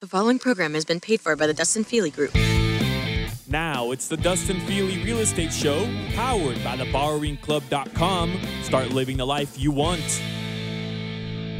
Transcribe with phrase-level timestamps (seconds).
[0.00, 2.32] The following program has been paid for by the Dustin Fealy Group.
[3.48, 8.40] Now it's the Dustin Fealy Real Estate Show, powered by the theborrowingclub.com.
[8.62, 10.22] Start living the life you want.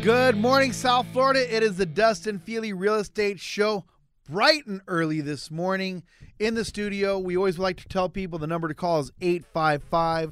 [0.04, 1.52] Good morning, South Florida.
[1.52, 3.86] It is the Dustin Fealy Real Estate Show,
[4.30, 6.04] bright and early this morning
[6.38, 7.18] in the studio.
[7.18, 10.30] We always like to tell people the number to call is 855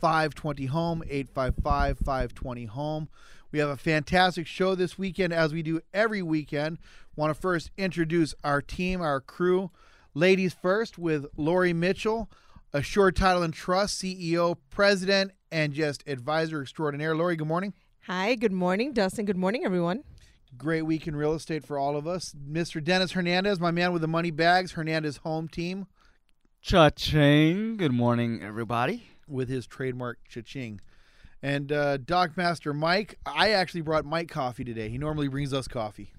[0.00, 3.08] 520 Home, 855 520 Home.
[3.52, 6.78] We have a fantastic show this weekend, as we do every weekend.
[7.16, 9.70] Want to first introduce our team, our crew.
[10.14, 12.30] Ladies first with Lori Mitchell,
[12.72, 17.14] Assured Title and Trust CEO, President, and just advisor extraordinaire.
[17.14, 17.72] Lori, good morning.
[18.06, 19.24] Hi, good morning, Dustin.
[19.24, 20.02] Good morning, everyone.
[20.58, 22.34] Great week in real estate for all of us.
[22.48, 22.82] Mr.
[22.82, 25.86] Dennis Hernandez, my man with the money bags, Hernandez home team
[26.62, 27.76] Cha-ching.
[27.76, 29.04] Good morning, everybody.
[29.28, 30.80] with his trademark cha-ching.
[31.42, 34.88] And uh, Doc Master Mike, I actually brought Mike coffee today.
[34.88, 36.12] He normally brings us coffee.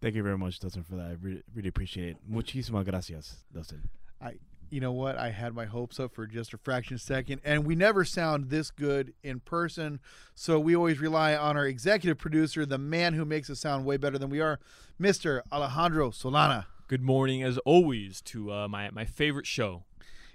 [0.00, 1.06] Thank you very much, Dustin, for that.
[1.06, 2.16] I really, really appreciate it.
[2.30, 3.88] Muchísimas gracias, Dustin.
[4.20, 4.34] I,
[4.70, 5.16] you know what?
[5.16, 8.04] I had my hopes up for just a fraction of a second, and we never
[8.04, 10.00] sound this good in person.
[10.34, 13.96] So we always rely on our executive producer, the man who makes us sound way
[13.96, 14.60] better than we are,
[15.00, 15.40] Mr.
[15.50, 16.66] Alejandro Solana.
[16.88, 19.84] Good morning, as always, to uh, my, my favorite show.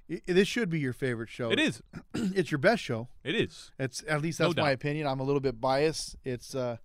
[0.09, 1.51] I- this should be your favorite show.
[1.51, 1.81] It is.
[2.13, 3.07] it's your best show.
[3.23, 3.71] It is.
[3.79, 5.07] It's at least No that's my opinion.
[5.07, 6.17] I'm a little bit biased.
[6.25, 6.77] It's uh,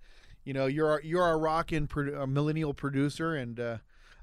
[0.47, 3.78] you know, you're our, you're our rockin' produ- a millennial producer, and uh,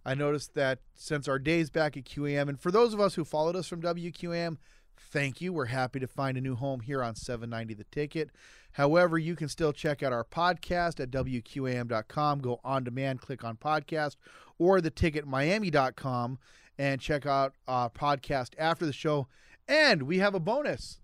[0.05, 3.25] I noticed that since our days back at QAM, and for those of us who
[3.25, 4.57] followed us from WQAM,
[4.97, 5.51] thank you.
[5.51, 8.29] We're happy to find a new home here on 790 The Ticket.
[8.71, 12.39] However, you can still check out our podcast at WQAM.com.
[12.39, 14.15] Go on demand, click on podcast,
[14.57, 16.39] or theticketmiami.com
[16.77, 19.27] and check out our podcast after the show.
[19.67, 20.99] And we have a bonus.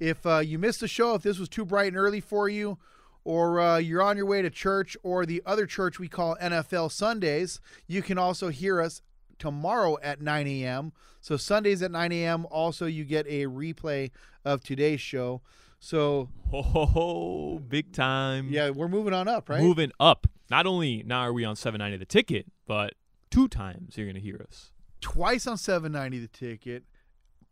[0.00, 2.78] If uh, you missed the show, if this was too bright and early for you,
[3.24, 6.92] or uh, you're on your way to church or the other church we call NFL
[6.92, 9.02] Sundays, you can also hear us
[9.38, 10.92] tomorrow at 9 a.m.
[11.20, 12.46] So Sundays at 9 a.m.
[12.50, 14.10] Also, you get a replay
[14.44, 15.40] of today's show.
[15.80, 18.48] So ho, big time.
[18.50, 19.60] yeah, we're moving on up, right?
[19.60, 20.26] Moving up.
[20.50, 22.94] Not only now are we on 790 the ticket, but
[23.30, 24.70] two times you're going to hear us.
[25.00, 26.84] twice on 790 the ticket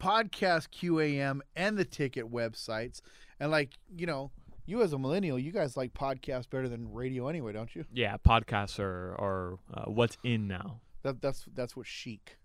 [0.00, 3.00] podcast qam and the ticket websites
[3.38, 4.30] and like you know
[4.66, 8.16] you as a millennial you guys like podcasts better than radio anyway don't you Yeah,
[8.16, 10.80] podcasts are, are uh, what's in now.
[11.02, 12.38] that, that's that's what chic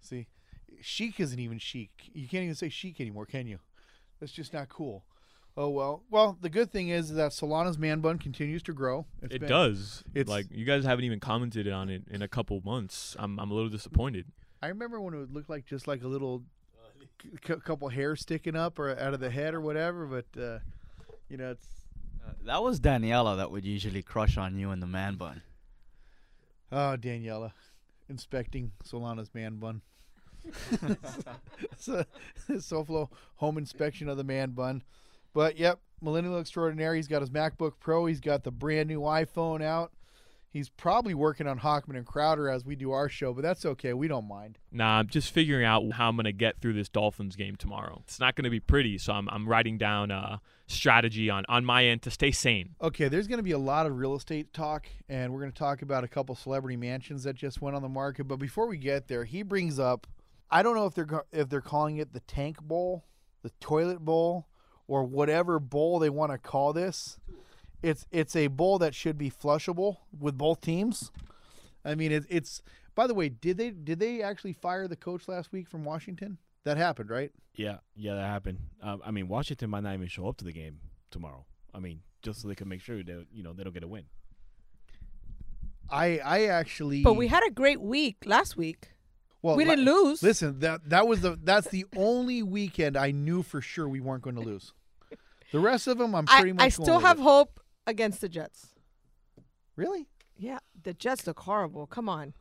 [0.00, 0.26] see
[0.80, 3.58] chic isn't even chic you can't even say chic anymore can you
[4.20, 5.04] that's just not cool
[5.56, 9.34] oh well well the good thing is that solana's man bun continues to grow It's
[9.36, 10.04] it been- does.
[10.14, 13.16] it's- like you guys haven't even commented on it in a couple months.
[13.18, 14.26] I'm I'm a little disappointed.
[14.62, 16.42] i remember when it would look like just like a little
[17.22, 20.58] c- couple hairs sticking up or out of the head or whatever but uh
[21.28, 21.66] you know it's
[22.26, 25.42] Uh, that was Daniela that would usually crush on you in the man bun.
[26.72, 27.52] Oh, Daniela,
[28.08, 29.82] inspecting Solana's man bun.
[30.44, 30.96] It's a
[31.78, 32.04] so,
[32.50, 34.82] Soflo home inspection of the man bun.
[35.32, 36.98] But yep, millennial extraordinary.
[36.98, 38.06] He's got his MacBook Pro.
[38.06, 39.92] He's got the brand new iPhone out.
[40.56, 43.92] He's probably working on Hockman and Crowder as we do our show, but that's okay.
[43.92, 44.58] We don't mind.
[44.72, 48.00] Nah, I'm just figuring out how I'm gonna get through this Dolphins game tomorrow.
[48.04, 51.84] It's not gonna be pretty, so I'm I'm writing down a strategy on on my
[51.84, 52.74] end to stay sane.
[52.80, 55.58] Okay, there's going to be a lot of real estate talk, and we're going to
[55.58, 58.24] talk about a couple celebrity mansions that just went on the market.
[58.24, 60.06] But before we get there, he brings up,
[60.50, 63.04] I don't know if they're if they're calling it the tank bowl,
[63.42, 64.48] the toilet bowl,
[64.88, 67.18] or whatever bowl they want to call this.
[67.86, 71.12] It's it's a bowl that should be flushable with both teams.
[71.84, 72.60] I mean, it, it's.
[72.96, 76.38] By the way, did they did they actually fire the coach last week from Washington?
[76.64, 77.30] That happened, right?
[77.54, 78.58] Yeah, yeah, that happened.
[78.82, 80.80] Um, I mean, Washington might not even show up to the game
[81.12, 81.44] tomorrow.
[81.72, 83.88] I mean, just so they can make sure that you know they don't get a
[83.88, 84.06] win.
[85.88, 87.04] I I actually.
[87.04, 88.88] But we had a great week last week.
[89.42, 90.24] Well, we didn't lose.
[90.24, 94.22] Listen, that that was the that's the only weekend I knew for sure we weren't
[94.22, 94.72] going to lose.
[95.52, 96.64] The rest of them, I'm I, pretty much.
[96.64, 97.22] I still have it.
[97.22, 98.68] hope against the Jets.
[99.76, 101.86] Really, Yeah, the Jets look horrible.
[101.86, 102.34] Come on.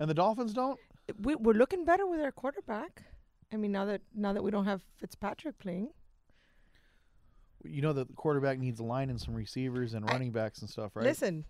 [0.00, 0.78] and the Dolphins don't.
[1.20, 3.02] We, we're looking better with our quarterback.
[3.52, 5.90] I mean, now that now that we don't have Fitzpatrick playing,
[7.62, 10.60] You know that the quarterback needs a line and some receivers and I- running backs
[10.60, 11.04] and stuff, right?
[11.04, 11.44] listen,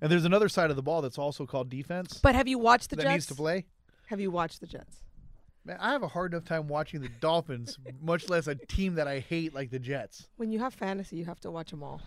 [0.00, 2.90] And there's another side of the ball that's also called defense But have you watched
[2.90, 3.12] the that Jets?
[3.12, 3.66] needs to play.
[4.06, 4.96] Have you watched the Jets?
[5.64, 9.06] Man, I have a hard enough time watching the Dolphins, much less a team that
[9.06, 10.28] I hate like the Jets.
[10.36, 12.00] When you have fantasy, you have to watch them all.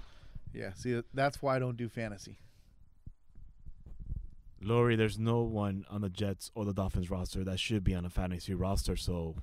[0.53, 2.39] Yeah, see, that's why I don't do fantasy.
[4.63, 8.06] Lori, there's no one on the Jets or the Dolphins roster that should be on
[8.06, 8.95] a fantasy roster.
[8.95, 9.36] So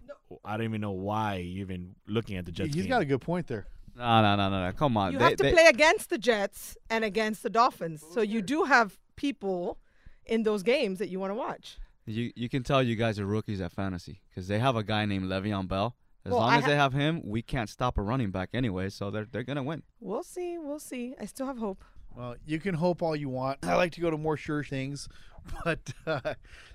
[0.44, 2.72] I don't even know why you're even looking at the Jets.
[2.74, 2.90] He's game.
[2.90, 3.66] got a good point there.
[3.96, 4.72] No, no, no, no, no.
[4.72, 5.12] Come on.
[5.12, 8.04] you They- have to they- play against the Jets and against the Dolphins.
[8.12, 9.78] So you do have people
[10.24, 11.78] in those games that you want to watch.
[12.06, 15.04] You you can tell you guys are rookies at fantasy because they have a guy
[15.04, 15.96] named Le'Veon Bell.
[16.28, 18.50] As Well, long I as ha- they have him, we can't stop a running back
[18.52, 18.90] anyway.
[18.90, 19.82] So they're they're gonna win.
[19.98, 20.58] We'll see.
[20.58, 21.14] We'll see.
[21.18, 21.82] I still have hope.
[22.14, 23.60] Well, you can hope all you want.
[23.62, 25.08] I like to go to more sure things,
[25.64, 26.34] but uh,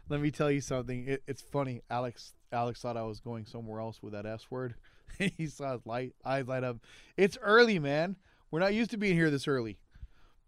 [0.10, 1.08] let me tell you something.
[1.08, 1.82] It, it's funny.
[1.90, 4.74] Alex Alex thought I was going somewhere else with that S word.
[5.38, 6.78] he saw his light eyes light up.
[7.16, 8.16] It's early, man.
[8.50, 9.78] We're not used to being here this early,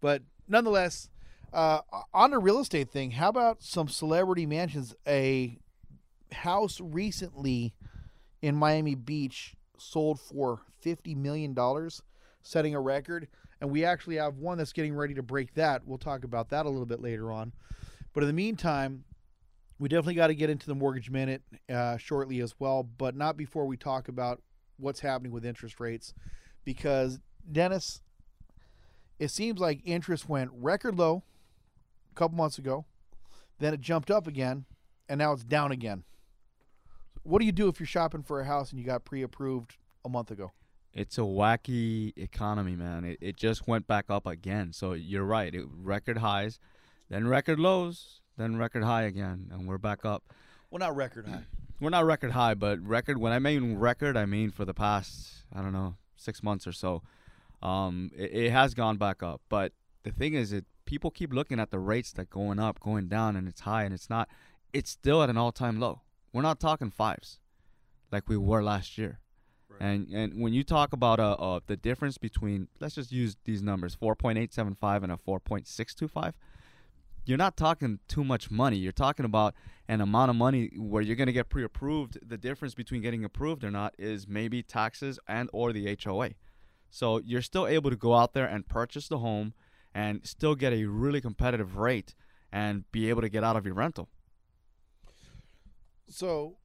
[0.00, 1.10] but nonetheless,
[1.52, 1.80] uh,
[2.12, 3.12] on the real estate thing.
[3.12, 4.94] How about some celebrity mansions?
[5.06, 5.58] A
[6.32, 7.72] house recently
[8.42, 12.02] in Miami Beach sold for fifty million dollars,
[12.42, 13.28] setting a record.
[13.60, 15.86] And we actually have one that's getting ready to break that.
[15.86, 17.52] We'll talk about that a little bit later on.
[18.12, 19.04] But in the meantime,
[19.78, 23.36] we definitely got to get into the mortgage minute uh, shortly as well, but not
[23.36, 24.42] before we talk about
[24.78, 26.12] what's happening with interest rates.
[26.64, 27.18] Because,
[27.50, 28.02] Dennis,
[29.18, 31.22] it seems like interest went record low
[32.12, 32.84] a couple months ago,
[33.58, 34.66] then it jumped up again,
[35.08, 36.04] and now it's down again.
[37.26, 39.76] What do you do if you're shopping for a house and you got pre approved
[40.04, 40.52] a month ago?
[40.92, 43.04] It's a wacky economy, man.
[43.04, 44.72] It, it just went back up again.
[44.72, 45.52] So you're right.
[45.52, 46.60] It, record highs,
[47.10, 50.22] then record lows, then record high again, and we're back up.
[50.70, 51.42] Well, not record high.
[51.80, 53.18] We're not record high, but record.
[53.18, 56.72] When I mean record, I mean for the past I don't know six months or
[56.72, 57.02] so.
[57.60, 59.72] Um, it, it has gone back up, but
[60.02, 63.36] the thing is, it people keep looking at the rates that going up, going down,
[63.36, 64.28] and it's high, and it's not.
[64.72, 66.00] It's still at an all-time low.
[66.36, 67.38] We're not talking fives,
[68.12, 69.20] like we were last year.
[69.80, 73.62] And and when you talk about uh, uh the difference between let's just use these
[73.62, 76.32] numbers 4.875 and a 4.625
[77.24, 78.76] you're not talking too much money.
[78.76, 79.54] You're talking about
[79.88, 82.18] an amount of money where you're going to get pre-approved.
[82.22, 86.30] The difference between getting approved or not is maybe taxes and or the HOA
[86.90, 89.54] so you're still able to go out there and purchase the home
[89.94, 92.14] and still get a really competitive rate
[92.52, 94.08] and be able to get out of your rental
[96.08, 96.56] So,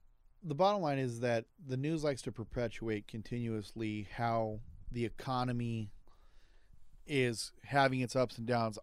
[0.43, 4.59] the bottom line is that the news likes to perpetuate continuously how
[4.91, 5.91] the economy
[7.07, 8.77] is having its ups and downs.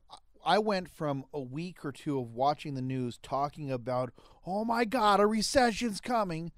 [0.45, 4.13] I went from a week or two of watching the news talking about,
[4.47, 6.53] oh my God, a recession's coming,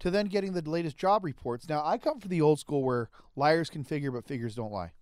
[0.00, 1.68] to then getting the latest job reports.
[1.68, 4.92] Now, I come from the old school where liars can figure, but figures don't lie.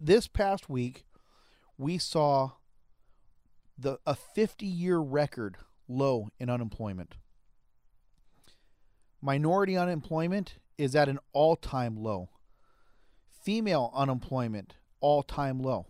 [0.00, 1.04] This past week,
[1.78, 2.52] we saw
[3.78, 5.56] the a 50 year record
[5.88, 7.14] low in unemployment.
[9.20, 12.28] Minority unemployment is at an all time low.
[13.44, 15.86] Female unemployment, all time low.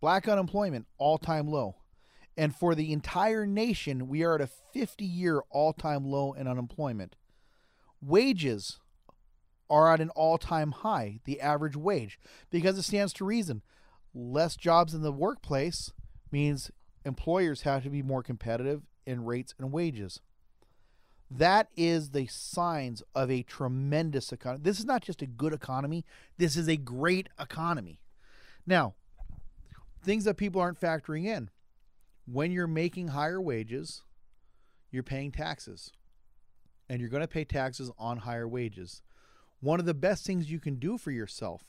[0.00, 1.76] Black unemployment, all time low.
[2.36, 6.46] And for the entire nation, we are at a 50 year all time low in
[6.48, 7.16] unemployment.
[8.00, 8.78] Wages
[9.68, 12.18] are at an all time high, the average wage,
[12.50, 13.62] because it stands to reason.
[14.14, 15.92] Less jobs in the workplace
[16.30, 16.70] means
[17.04, 20.20] employers have to be more competitive in rates and wages.
[21.30, 24.62] That is the signs of a tremendous economy.
[24.62, 26.04] This is not just a good economy,
[26.36, 28.00] this is a great economy.
[28.66, 28.94] Now,
[30.02, 31.50] things that people aren't factoring in.
[32.26, 34.02] When you're making higher wages,
[34.90, 35.90] you're paying taxes.
[36.88, 39.02] And you're going to pay taxes on higher wages.
[39.60, 41.62] One of the best things you can do for yourself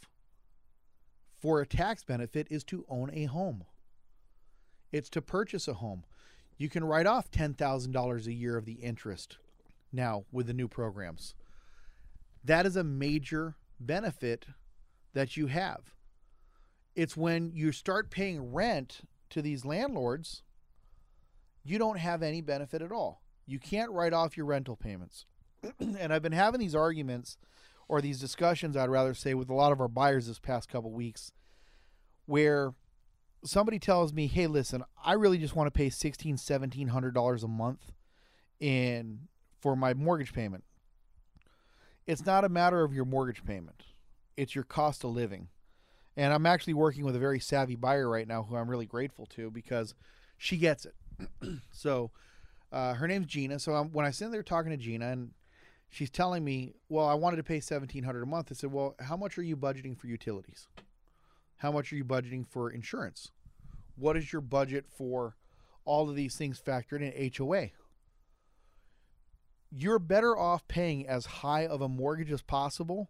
[1.44, 3.66] for a tax benefit is to own a home.
[4.92, 6.04] It's to purchase a home.
[6.58, 9.38] You can write off $10,000 a year of the interest
[9.92, 11.36] now with the new programs.
[12.44, 14.46] That is a major benefit
[15.14, 15.94] that you have.
[16.96, 20.44] It's when you start paying rent to these landlords,
[21.64, 23.22] you don't have any benefit at all.
[23.46, 25.26] You can't write off your rental payments.
[25.80, 27.38] and I've been having these arguments
[27.88, 30.92] or these discussions, I'd rather say, with a lot of our buyers this past couple
[30.92, 31.32] weeks,
[32.26, 32.74] where
[33.44, 37.44] somebody tells me, "Hey, listen, I really just want to pay sixteen, seventeen hundred dollars
[37.44, 37.92] a month
[38.60, 39.28] in
[39.60, 40.64] for my mortgage payment."
[42.06, 43.84] It's not a matter of your mortgage payment;
[44.38, 45.50] it's your cost of living.
[46.16, 49.26] And I'm actually working with a very savvy buyer right now, who I'm really grateful
[49.28, 49.96] to because
[50.38, 50.94] she gets it.
[51.72, 52.12] so,
[52.72, 53.58] uh, her name's Gina.
[53.58, 55.32] So I'm, when I sit there talking to Gina, and
[55.90, 58.96] she's telling me, "Well, I wanted to pay seventeen hundred a month," I said, "Well,
[59.00, 60.68] how much are you budgeting for utilities?"
[61.58, 63.32] How much are you budgeting for insurance?
[63.96, 65.36] What is your budget for
[65.86, 67.70] all of these things factored in HOA?
[69.72, 73.10] You're better off paying as high of a mortgage as possible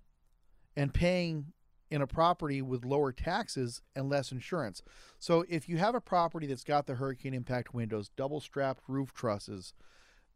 [0.75, 1.53] and paying
[1.89, 4.81] in a property with lower taxes and less insurance.
[5.19, 9.13] So if you have a property that's got the hurricane impact windows, double strapped roof
[9.13, 9.73] trusses,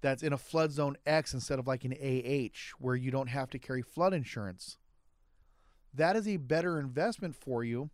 [0.02, 3.50] that's in a flood zone X instead of like an AH where you don't have
[3.50, 4.78] to carry flood insurance,
[5.94, 7.90] that is a better investment for you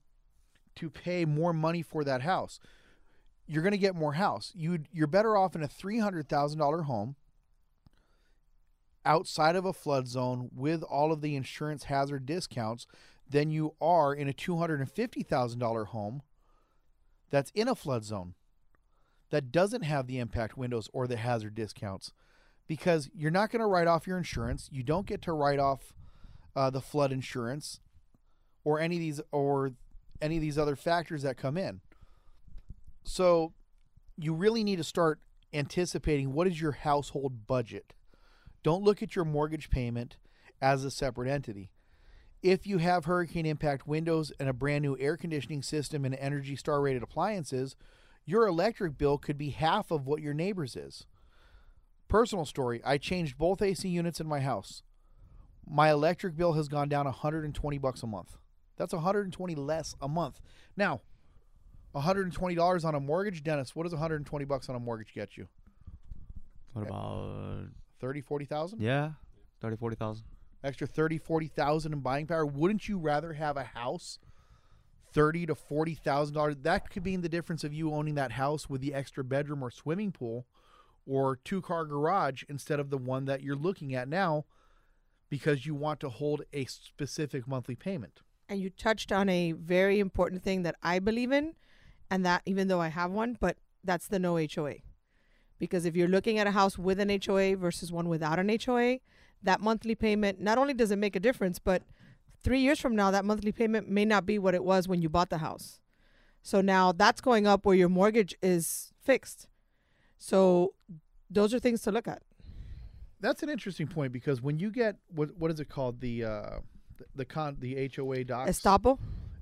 [0.76, 2.60] to pay more money for that house.
[3.48, 4.52] You're going to get more house.
[4.56, 7.16] You you're better off in a $300,000 home
[9.06, 12.88] outside of a flood zone with all of the insurance hazard discounts
[13.30, 16.22] than you are in a $250,000 home
[17.30, 18.34] that's in a flood zone
[19.30, 22.14] that doesn't have the impact windows or the hazard discounts
[22.68, 24.70] because you're not going to write off your insurance.
[24.72, 25.94] You don't get to write off
[26.56, 27.80] uh, the flood insurance
[28.64, 29.72] or any of these or
[30.22, 31.82] any of these other factors that come in.
[33.04, 33.54] So
[34.18, 35.20] you really need to start
[35.54, 37.94] anticipating what is your household budget.
[38.64, 40.18] Don't look at your mortgage payment
[40.62, 41.70] as a separate entity.
[42.42, 46.56] If you have hurricane impact windows and a brand new air conditioning system and Energy
[46.56, 47.76] Star rated appliances,
[48.26, 51.06] your electric bill could be half of what your neighbor's is.
[52.08, 54.84] Personal story I changed both AC units in my house.
[55.66, 58.38] My electric bill has gone down 120 bucks a month.
[58.78, 60.42] That's 120 less a month.
[60.76, 61.02] Now,
[61.96, 65.48] $120 on a mortgage, Dennis, what does 120 bucks on a mortgage get you?
[66.74, 67.68] What about
[68.00, 68.82] 30, 40,000?
[68.82, 69.12] yeah,
[69.62, 70.26] 30, 40,000?
[70.64, 72.46] Extra 30, 40,000 in buying power.
[72.46, 74.18] Wouldn't you rather have a house
[75.14, 76.64] 30 to $40,000?
[76.64, 79.70] That could mean the difference of you owning that house with the extra bedroom or
[79.70, 80.48] swimming pool
[81.06, 84.46] or two car garage instead of the one that you're looking at now
[85.30, 88.22] because you want to hold a specific monthly payment.
[88.50, 91.54] And you touched on a very important thing that I believe in,
[92.10, 94.76] and that even though I have one, but that's the no HOA.
[95.60, 99.00] Because if you're looking at a house with an HOA versus one without an HOA,
[99.42, 101.84] that monthly payment not only does it make a difference, but
[102.44, 105.10] three years from now, that monthly payment may not be what it was when you
[105.10, 105.80] bought the house.
[106.42, 109.48] So now that's going up where your mortgage is fixed.
[110.18, 110.74] So
[111.30, 112.22] those are things to look at.
[113.22, 116.60] That's an interesting point because when you get what what is it called the uh,
[117.16, 118.50] the, con the HOA docs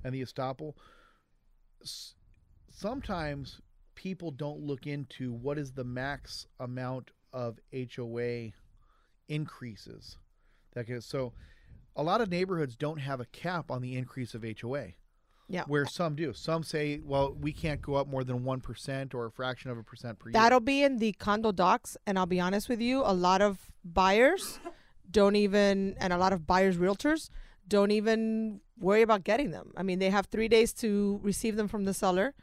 [0.04, 0.74] and the estoppel.
[1.82, 2.14] S-
[2.70, 3.60] sometimes
[3.94, 8.50] people don't look into what is the max amount of HOA
[9.28, 10.16] increases.
[10.74, 11.32] That can, so
[11.96, 14.88] a lot of neighborhoods don't have a cap on the increase of HOA.
[15.48, 15.64] Yeah.
[15.66, 16.32] Where some do.
[16.32, 19.82] Some say, well, we can't go up more than 1% or a fraction of a
[19.82, 20.32] percent per year.
[20.32, 23.58] That'll be in the condo docs, and I'll be honest with you, a lot of
[23.84, 24.58] buyers
[25.10, 27.28] don't even, and a lot of buyers realtors
[27.68, 29.72] don't even worry about getting them.
[29.76, 32.34] I mean, they have three days to receive them from the seller.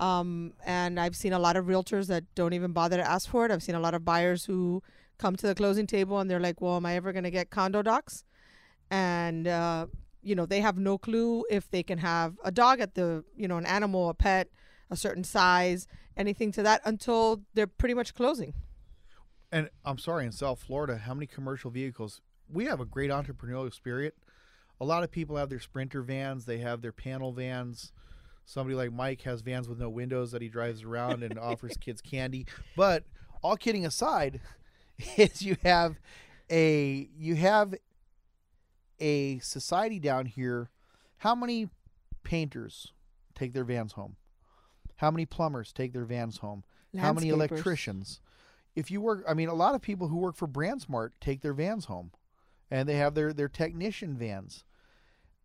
[0.00, 3.44] Um, and I've seen a lot of realtors that don't even bother to ask for
[3.44, 3.52] it.
[3.52, 4.82] I've seen a lot of buyers who
[5.18, 7.50] come to the closing table and they're like, "Well, am I ever going to get
[7.50, 8.24] condo docs?"
[8.90, 9.86] And uh,
[10.24, 13.46] you know, they have no clue if they can have a dog at the, you
[13.46, 14.48] know, an animal, a pet,
[14.90, 18.54] a certain size, anything to that until they're pretty much closing.
[19.52, 22.20] And I'm sorry, in South Florida, how many commercial vehicles?
[22.48, 24.14] We have a great entrepreneurial spirit.
[24.80, 27.92] A lot of people have their Sprinter vans, they have their panel vans.
[28.46, 32.02] Somebody like Mike has vans with no windows that he drives around and offers kids
[32.02, 32.46] candy.
[32.76, 33.04] But
[33.42, 34.40] all kidding aside,
[35.16, 35.96] is you have
[36.50, 37.74] a you have
[39.00, 40.70] a society down here.
[41.18, 41.68] How many
[42.22, 42.92] painters
[43.34, 44.16] take their vans home?
[44.96, 46.64] How many plumbers take their vans home?
[46.96, 48.20] How many electricians?
[48.76, 51.52] If you work, I mean, a lot of people who work for BrandSmart take their
[51.52, 52.10] vans home,
[52.74, 54.64] and they have their their technician vans.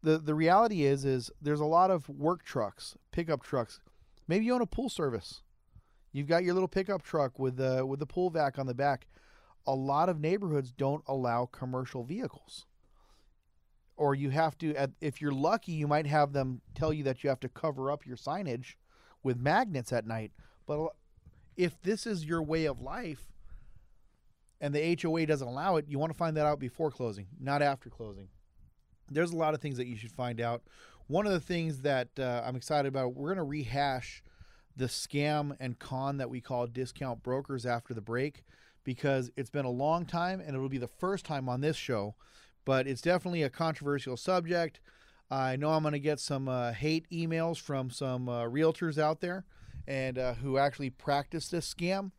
[0.02, 3.80] the The reality is, is there's a lot of work trucks, pickup trucks.
[4.28, 5.44] Maybe you own a pool service.
[6.12, 9.06] You've got your little pickup truck with the with the pool vac on the back.
[9.68, 12.66] A lot of neighborhoods don't allow commercial vehicles.
[13.96, 17.30] Or you have to, if you're lucky, you might have them tell you that you
[17.30, 18.76] have to cover up your signage
[19.22, 20.32] with magnets at night.
[20.66, 20.94] But
[21.58, 23.28] if this is your way of life
[24.62, 27.62] and the HOA doesn't allow it, you want to find that out before closing, not
[27.62, 28.28] after closing.
[29.10, 30.64] There's a lot of things that you should find out.
[31.08, 34.22] One of the things that uh, I'm excited about, we're going to rehash
[34.76, 38.44] the scam and con that we call discount brokers after the break
[38.84, 42.16] because it's been a long time and it'll be the first time on this show,
[42.66, 44.80] but it's definitely a controversial subject.
[45.32, 49.22] I know I'm going to get some uh, hate emails from some uh, realtors out
[49.22, 49.46] there
[49.88, 52.12] and uh, who actually practice this scam.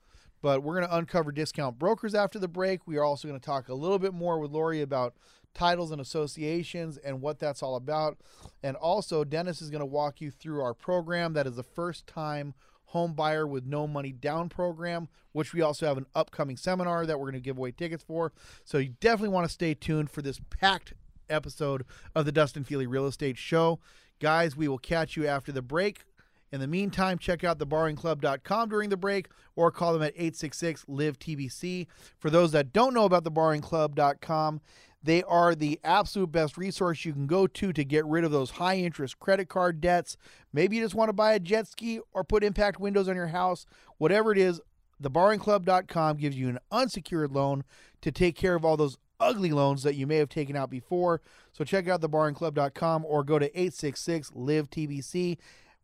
[0.43, 2.87] But we're going to uncover discount brokers after the break.
[2.87, 5.15] We are also going to talk a little bit more with Lori about
[5.55, 8.19] titles and associations and what that's all about.
[8.63, 12.07] And also, Dennis is going to walk you through our program that is the first
[12.07, 12.55] time
[12.87, 17.19] home buyer with no money down program, which we also have an upcoming seminar that
[17.19, 18.33] we're going to give away tickets for.
[18.65, 20.95] So you definitely want to stay tuned for this packed
[21.29, 23.79] episode of the Dustin Fealy Real Estate Show.
[24.19, 26.05] Guys, we will catch you after the break.
[26.53, 31.19] In the meantime, check out theborrowingclub.com during the break or call them at 866 live
[31.19, 31.87] TBC.
[32.19, 34.61] For those that don't know about theborrowingclub.com,
[35.03, 38.51] they are the absolute best resource you can go to to get rid of those
[38.51, 40.17] high interest credit card debts.
[40.53, 43.29] Maybe you just want to buy a jet ski or put impact windows on your
[43.29, 43.65] house.
[43.99, 44.61] Whatever it is,
[45.03, 47.65] theborrowingclub.com gives you an unsecured loan
[48.03, 51.21] to take care of all those ugly loans that you may have taken out before.
[51.53, 55.39] So check out theborrowingclub.com or go to 866 live TBC.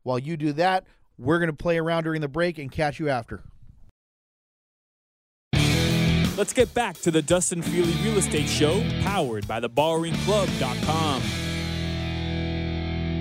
[0.07, 0.85] While you do that,
[1.19, 3.43] we're going to play around during the break and catch you after.
[6.37, 11.23] Let's get back to the Dustin Fealy Real Estate Show, powered by theborrowingclub.com.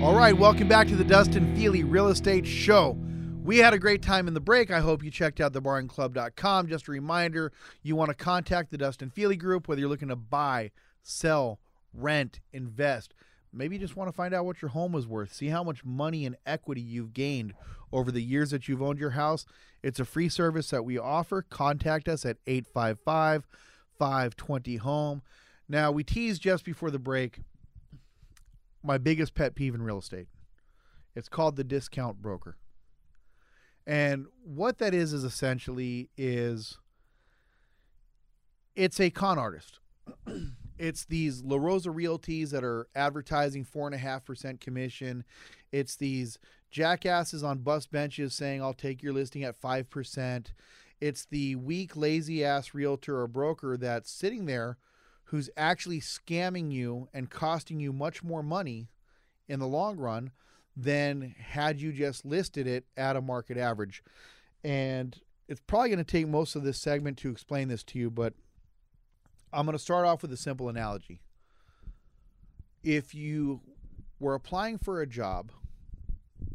[0.00, 2.96] All right, welcome back to the Dustin Fealy Real Estate Show.
[3.42, 4.70] We had a great time in the break.
[4.70, 6.68] I hope you checked out theborrowingclub.com.
[6.68, 7.50] Just a reminder,
[7.82, 10.70] you want to contact the Dustin Fealy Group whether you're looking to buy,
[11.02, 11.58] sell,
[11.92, 13.12] rent, invest.
[13.56, 15.32] Maybe you just want to find out what your home is worth.
[15.32, 17.54] See how much money and equity you've gained
[17.90, 19.46] over the years that you've owned your house.
[19.82, 21.42] It's a free service that we offer.
[21.42, 23.46] Contact us at 855
[23.98, 25.22] 520 Home.
[25.68, 27.40] Now, we teased just before the break
[28.82, 30.28] my biggest pet peeve in real estate.
[31.14, 32.56] It's called the discount broker.
[33.86, 36.78] And what that is is essentially is
[38.74, 39.80] it's a con artist.
[40.78, 45.24] it's these La Rosa Realties that are advertising four and a half percent commission.
[45.72, 46.38] It's these
[46.70, 50.52] jackasses on bus benches saying, I'll take your listing at five percent.
[51.00, 54.78] It's the weak, lazy ass realtor or broker that's sitting there
[55.24, 58.88] who's actually scamming you and costing you much more money
[59.48, 60.30] in the long run
[60.76, 64.02] than had you just listed it at a market average.
[64.62, 65.18] And
[65.48, 68.34] it's probably going to take most of this segment to explain this to you, but
[69.56, 71.22] I'm going to start off with a simple analogy.
[72.84, 73.62] If you
[74.20, 75.50] were applying for a job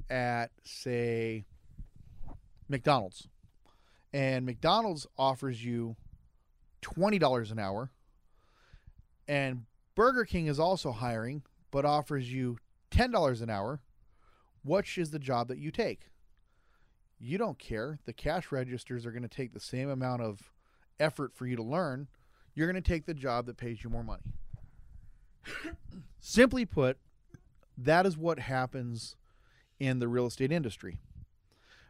[0.07, 1.45] at, say,
[2.69, 3.27] McDonald's,
[4.13, 5.95] and McDonald's offers you
[6.83, 7.89] $20 an hour,
[9.27, 9.63] and
[9.95, 12.59] Burger King is also hiring, but offers you
[12.91, 13.81] $10 an hour,
[14.63, 16.01] which is the job that you take?
[17.17, 17.97] You don't care.
[18.05, 20.51] The cash registers are going to take the same amount of
[20.99, 22.07] effort for you to learn.
[22.53, 24.23] You're going to take the job that pays you more money.
[26.19, 26.97] Simply put,
[27.77, 29.15] that is what happens
[29.79, 30.99] in the real estate industry.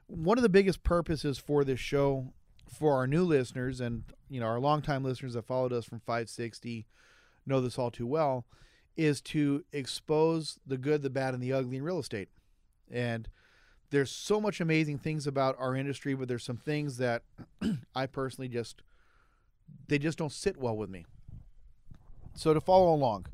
[0.08, 2.34] One of the biggest purposes for this show
[2.72, 6.86] for our new listeners and you know our longtime listeners that followed us from 560
[7.46, 8.46] know this all too well
[8.98, 12.30] is to expose the good, the bad, and the ugly in real estate.
[12.90, 13.28] And
[13.90, 17.24] there's so much amazing things about our industry, but there's some things that
[17.96, 18.82] I personally just
[19.88, 21.06] they just don't sit well with me.
[22.34, 23.26] So to follow along,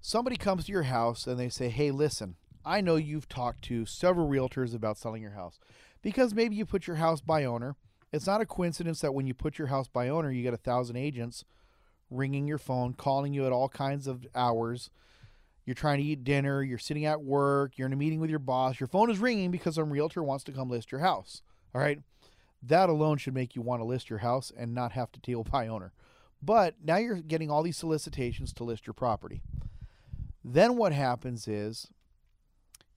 [0.00, 3.84] somebody comes to your house and they say, "Hey, listen, I know you've talked to
[3.84, 5.58] several realtors about selling your house
[6.02, 7.76] because maybe you put your house by owner.
[8.12, 10.58] It's not a coincidence that when you put your house by owner, you get a
[10.58, 11.44] thousand agents
[12.10, 14.90] ringing your phone, calling you at all kinds of hours.
[15.66, 18.38] You're trying to eat dinner, you're sitting at work, you're in a meeting with your
[18.38, 21.42] boss, your phone is ringing because some realtor wants to come list your house.
[21.74, 22.00] All right.
[22.66, 25.44] That alone should make you want to list your house and not have to deal
[25.52, 25.92] by owner.
[26.42, 29.42] But now you're getting all these solicitations to list your property.
[30.44, 31.88] Then what happens is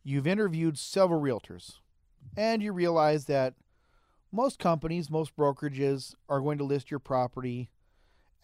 [0.04, 1.76] you've interviewed several realtors
[2.36, 3.54] and you realize that
[4.32, 7.70] most companies, most brokerages are going to list your property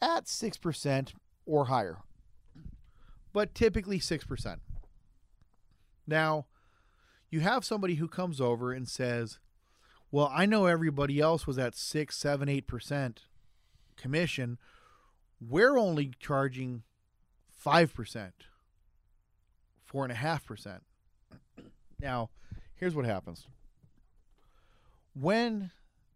[0.02, 1.14] at 6%
[1.46, 1.98] or higher,
[3.34, 4.60] but typically 6%.
[6.08, 6.46] Now,
[7.30, 9.40] you have somebody who comes over and says,
[10.14, 13.18] Well, I know everybody else was at 6, 7, 8%
[13.98, 14.60] commission.
[15.42, 16.84] We're only charging
[17.66, 18.32] 5%,
[19.92, 20.80] 4.5%.
[22.00, 22.30] Now,
[22.76, 23.48] here's what happens.
[25.16, 25.72] When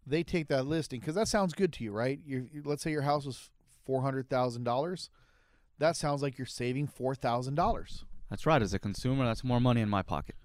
[0.06, 2.20] they take that listing, because that sounds good to you, right?
[2.24, 3.50] You, let's say your house was
[3.88, 5.08] $400,000.
[5.80, 8.04] That sounds like you're saving $4,000.
[8.30, 8.62] That's right.
[8.62, 10.36] As a consumer, that's more money in my pocket.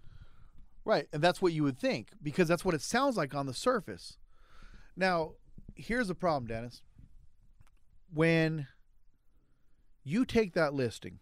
[0.85, 1.07] Right.
[1.13, 4.17] And that's what you would think because that's what it sounds like on the surface.
[4.95, 5.33] Now,
[5.75, 6.81] here's the problem, Dennis.
[8.13, 8.67] When
[10.03, 11.19] you take that listing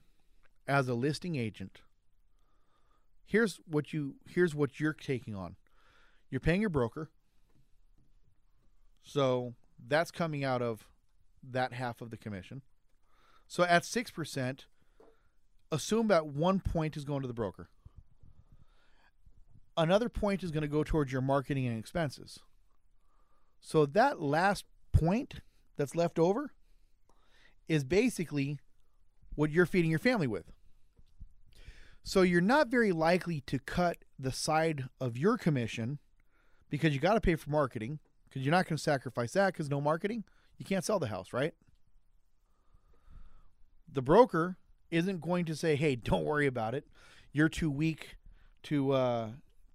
[0.68, 1.82] as a listing agent,
[3.26, 5.56] here's what you here's what you're taking on.
[6.30, 7.10] You're paying your broker.
[9.04, 9.54] So,
[9.88, 10.86] that's coming out of
[11.44, 12.62] that half of the commission.
[13.48, 14.60] So at 6%,
[15.72, 17.70] assume that one point is going to the broker.
[19.82, 22.38] Another point is going to go towards your marketing and expenses.
[23.60, 25.42] So that last point
[25.76, 26.52] that's left over
[27.68, 28.60] is basically
[29.34, 30.52] what you're feeding your family with.
[32.04, 35.98] So you're not very likely to cut the side of your commission
[36.70, 37.98] because you got to pay for marketing
[38.30, 40.26] because you're not going to sacrifice that because no marketing,
[40.60, 41.56] you can't sell the house, right?
[43.92, 44.58] The broker
[44.92, 46.86] isn't going to say, "Hey, don't worry about it.
[47.34, 48.18] You're too weak
[48.64, 49.30] to uh,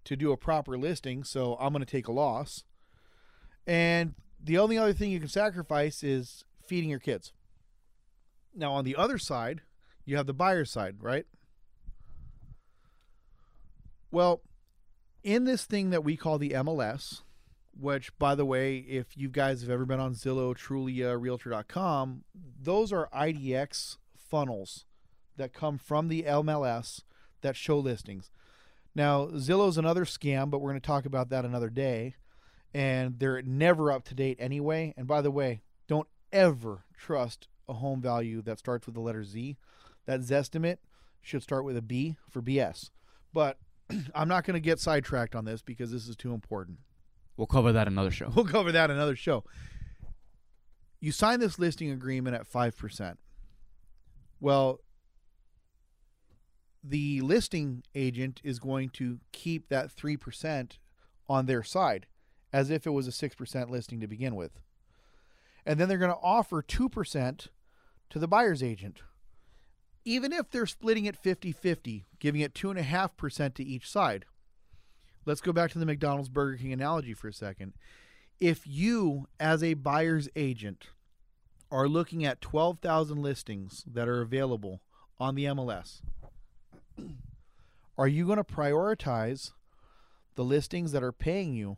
[0.07, 2.65] to do a proper listing, so I'm going to take a loss."
[3.67, 7.33] And the only other thing you can sacrifice is feeding your kids.
[8.55, 9.63] Now, on the other side,
[10.05, 11.27] you have the buyer's side, right?
[14.11, 14.43] Well,
[15.23, 17.23] in this thing that we call the MLS,
[17.79, 22.93] which, by the way, if you guys have ever been on Zillow, Trulia, Realtor.com, those
[22.93, 24.85] are IDX funnels
[25.37, 27.03] that come from the MLS
[27.43, 28.31] that show listings.
[28.97, 32.15] Now, Zillow's another scam, but we're going to talk about that another day.
[32.73, 34.95] And they're never up to date anyway.
[34.97, 39.23] And by the way, don't ever trust a home value that starts with the letter
[39.23, 39.59] Z.
[40.07, 40.79] That Zestimate
[41.21, 42.89] should start with a B for BS.
[43.35, 43.59] But
[44.15, 46.79] I'm not going to get sidetracked on this because this is too important.
[47.37, 48.33] We'll cover that another show.
[48.35, 49.45] We'll cover that another show.
[51.01, 53.17] You sign this listing agreement at 5%.
[54.41, 54.81] Well,
[56.89, 60.79] the listing agent is going to keep that 3%
[61.29, 62.07] on their side
[62.53, 64.61] as if it was a 6% listing to begin with.
[65.65, 67.49] And then they're going to offer 2%
[68.11, 69.03] to the buyer's agent.
[70.05, 74.25] Even if they're splitting it 50 50, giving it 2.5% to each side.
[75.25, 77.73] Let's go back to the McDonald's Burger King analogy for a second.
[78.39, 80.87] If you, as a buyer's agent,
[81.71, 84.83] are looking at 12,000 listings that are available
[85.19, 86.01] on the MLS,
[87.99, 89.53] are you going to prioritize
[90.35, 91.77] the listings that are paying you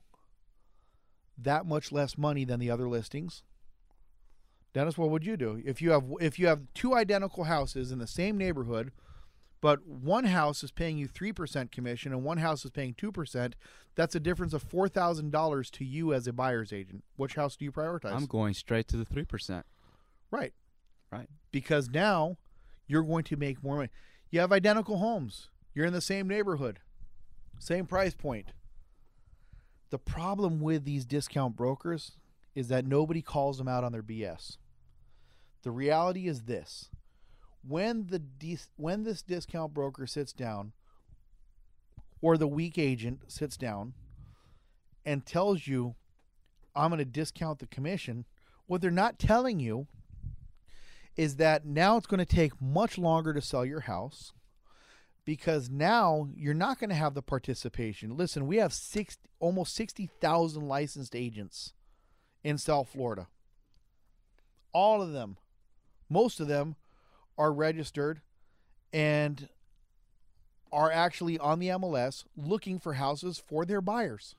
[1.37, 3.43] that much less money than the other listings?
[4.75, 7.99] Dennis, what would you do if you have if you have two identical houses in
[7.99, 8.93] the same neighborhood,
[9.61, 13.11] but one house is paying you three percent commission and one house is paying two
[13.11, 13.57] percent?
[13.95, 17.03] That's a difference of four thousand dollars to you as a buyer's agent.
[17.17, 18.13] Which house do you prioritize?
[18.13, 19.65] I'm going straight to the three percent.
[20.31, 20.53] right,
[21.11, 21.29] Right.
[21.51, 22.37] because now
[22.87, 23.89] you're going to make more money.
[24.31, 25.49] You have identical homes.
[25.75, 26.81] You're in the same neighborhood,
[27.59, 28.53] same price point.
[29.91, 32.13] The problem with these discount brokers
[32.55, 34.59] is that nobody calls them out on their BS.
[35.63, 36.91] The reality is this:
[37.67, 38.23] when the
[38.77, 40.73] when this discount broker sits down,
[42.21, 43.95] or the weak agent sits down,
[45.07, 45.95] and tells you,
[46.75, 48.27] "I'm going to discount the commission,"
[48.67, 49.87] what they're not telling you
[51.19, 54.33] is that now it's going to take much longer to sell your house
[55.25, 58.17] because now you're not going to have the participation.
[58.17, 61.75] Listen, we have six, almost 60,000 licensed agents
[62.45, 63.27] in South Florida.
[64.73, 65.37] All of them,
[66.09, 66.77] most of them
[67.37, 68.21] are registered
[68.93, 69.49] and
[70.71, 74.37] are actually on the MLS looking for houses for their buyers.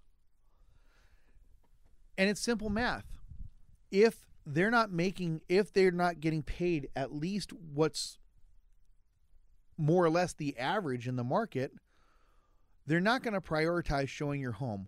[2.18, 3.06] And it's simple math.
[3.92, 8.18] If they're not making, if they're not getting paid at least what's
[9.78, 11.72] more or less the average in the market,
[12.86, 14.88] they're not going to prioritize showing your home.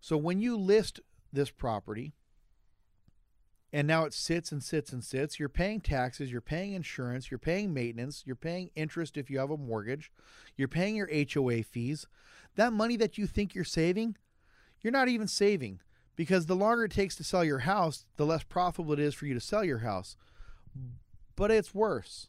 [0.00, 1.00] So when you list
[1.32, 2.12] this property
[3.72, 7.38] and now it sits and sits and sits, you're paying taxes, you're paying insurance, you're
[7.38, 10.12] paying maintenance, you're paying interest if you have a mortgage,
[10.56, 12.06] you're paying your HOA fees.
[12.54, 14.16] That money that you think you're saving,
[14.80, 15.80] you're not even saving
[16.20, 19.24] because the longer it takes to sell your house, the less profitable it is for
[19.24, 20.16] you to sell your house.
[21.34, 22.28] But it's worse.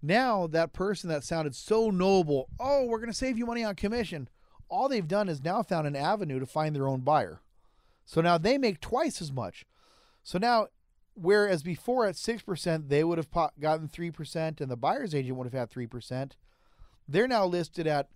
[0.00, 3.74] Now, that person that sounded so noble, oh, we're going to save you money on
[3.74, 4.28] commission,
[4.68, 7.40] all they've done is now found an avenue to find their own buyer.
[8.04, 9.66] So now they make twice as much.
[10.22, 10.68] So now,
[11.14, 15.68] whereas before at 6%, they would have gotten 3% and the buyer's agent would have
[15.68, 16.30] had 3%,
[17.08, 18.06] they're now listed at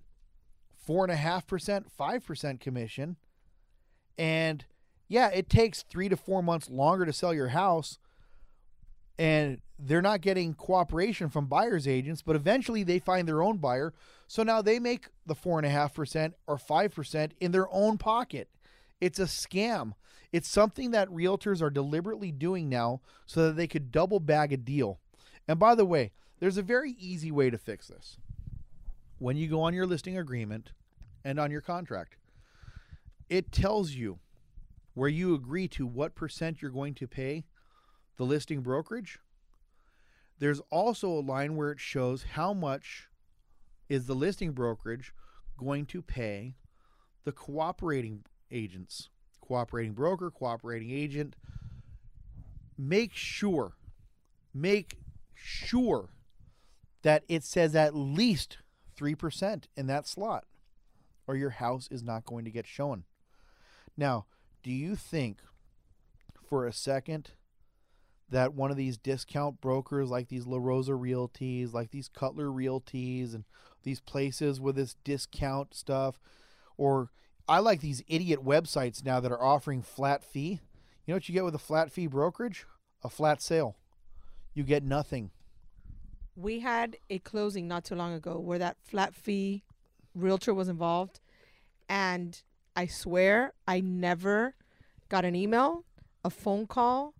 [0.89, 3.17] 4.5%, 5% commission.
[4.19, 4.65] And
[5.09, 7.99] yeah, it takes three to four months longer to sell your house.
[9.19, 13.95] And they're not getting cooperation from buyer's agents, but eventually they find their own buyer.
[14.27, 18.49] So now they make the 4.5% or 5% in their own pocket.
[19.01, 19.95] It's a scam.
[20.33, 24.57] It's something that realtors are deliberately doing now so that they could double bag a
[24.57, 24.99] deal.
[25.47, 28.19] And by the way, there's a very easy way to fix this.
[29.19, 30.71] When you go on your listing agreement
[31.25, 32.17] and on your contract,
[33.29, 34.19] it tells you
[34.95, 37.45] where you agree to what percent you're going to pay
[38.17, 39.19] the listing brokerage.
[40.39, 43.09] there's also a line where it shows how much
[43.89, 45.13] is the listing brokerage
[45.57, 46.55] going to pay
[47.25, 49.11] the cooperating agents,
[49.41, 51.37] cooperating broker, cooperating agent.
[52.77, 53.77] Make sure,
[54.55, 54.97] make
[55.35, 56.11] sure
[57.03, 58.59] that it says at least
[58.97, 60.45] 3% in that slot,
[61.27, 63.05] or your house is not going to get shown.
[63.99, 64.27] Now,
[64.63, 65.39] do you think
[66.49, 67.33] for a second
[68.31, 73.35] that one of these discount brokers, like these La Rosa Realties, like these Cutler Realties,
[73.35, 73.45] and
[73.83, 76.21] these places with this discount stuff,
[76.77, 77.11] or
[77.49, 80.61] I like these idiot websites now that are offering flat fee.
[81.05, 82.67] You know what you get with a flat fee brokerage?
[83.03, 83.77] A flat sale.
[84.55, 85.33] You get nothing.
[86.37, 89.65] We had a closing not too long ago where that flat fee
[90.15, 91.19] realtor was involved.
[91.89, 92.41] And
[92.79, 94.55] I swear I never
[95.09, 95.85] got an email,
[96.25, 97.13] a phone call,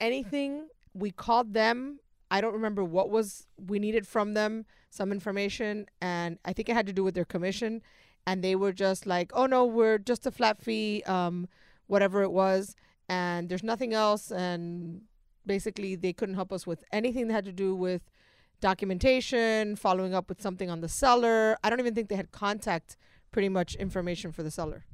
[0.00, 0.68] anything.
[0.94, 1.98] We called them.
[2.30, 6.74] I don't remember what was we needed from them, some information, and I think it
[6.74, 7.82] had to do with their commission.
[8.28, 11.48] And they were just like, "Oh no, we're just a flat fee, um,
[11.88, 12.76] whatever it was,
[13.08, 15.02] and there's nothing else." And
[15.44, 18.02] basically, they couldn't help us with anything that had to do with
[18.60, 21.58] documentation, following up with something on the seller.
[21.64, 22.96] I don't even think they had contact,
[23.36, 24.86] pretty much information for the seller.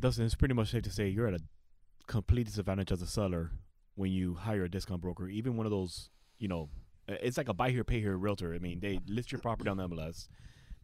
[0.00, 1.42] Dustin, it's pretty much safe to say you're at a
[2.06, 3.50] complete disadvantage as a seller
[3.96, 6.70] when you hire a discount broker, even one of those, you know,
[7.06, 8.54] it's like a buy here, pay here realtor.
[8.54, 10.28] I mean, they list your property on the MLS.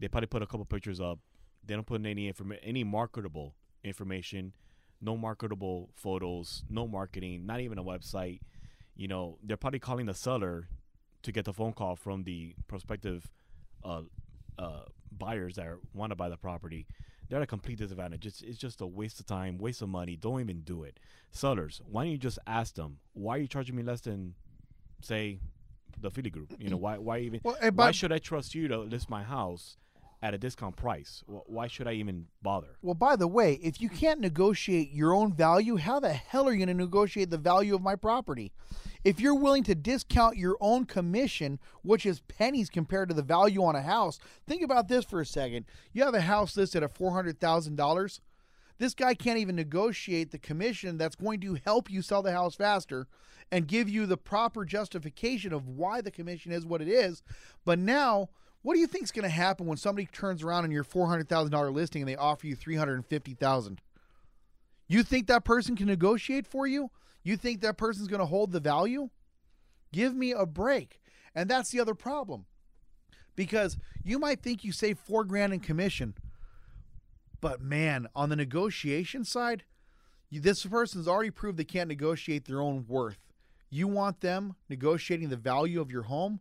[0.00, 1.18] They probably put a couple pictures up.
[1.64, 4.52] They don't put in any informa- any marketable information,
[5.00, 8.40] no marketable photos, no marketing, not even a website.
[8.94, 10.68] You know, they're probably calling the seller
[11.22, 13.30] to get the phone call from the prospective
[13.82, 14.02] uh,
[14.58, 16.86] uh, buyers that want to buy the property.
[17.28, 18.24] They're at a complete disadvantage.
[18.26, 20.16] It's, it's just a waste of time, waste of money.
[20.16, 20.98] Don't even do it.
[21.30, 24.34] Sellers, why don't you just ask them, why are you charging me less than,
[25.02, 25.38] say,
[26.00, 26.54] the Fealy Group?
[26.58, 26.82] You know, mm-hmm.
[26.82, 29.76] why why even Well, why should I trust you to list my house
[30.22, 31.22] at a discount price?
[31.26, 32.76] Why should I even bother?
[32.82, 36.52] Well, by the way, if you can't negotiate your own value, how the hell are
[36.52, 38.52] you going to negotiate the value of my property?
[39.04, 43.62] If you're willing to discount your own commission, which is pennies compared to the value
[43.62, 45.66] on a house, think about this for a second.
[45.92, 48.20] You have a house listed at $400,000.
[48.78, 52.54] This guy can't even negotiate the commission that's going to help you sell the house
[52.54, 53.06] faster
[53.50, 57.22] and give you the proper justification of why the commission is what it is.
[57.64, 58.28] But now,
[58.68, 61.72] what do you think is going to happen when somebody turns around on your $400,000
[61.72, 63.80] listing and they offer you 350,000?
[64.88, 66.90] You think that person can negotiate for you?
[67.22, 69.08] You think that person's going to hold the value?
[69.90, 71.00] Give me a break.
[71.34, 72.44] And that's the other problem.
[73.34, 76.12] Because you might think you save 4 grand in commission,
[77.40, 79.64] but man, on the negotiation side,
[80.28, 83.32] you, this person's already proved they can't negotiate their own worth.
[83.70, 86.40] You want them negotiating the value of your home?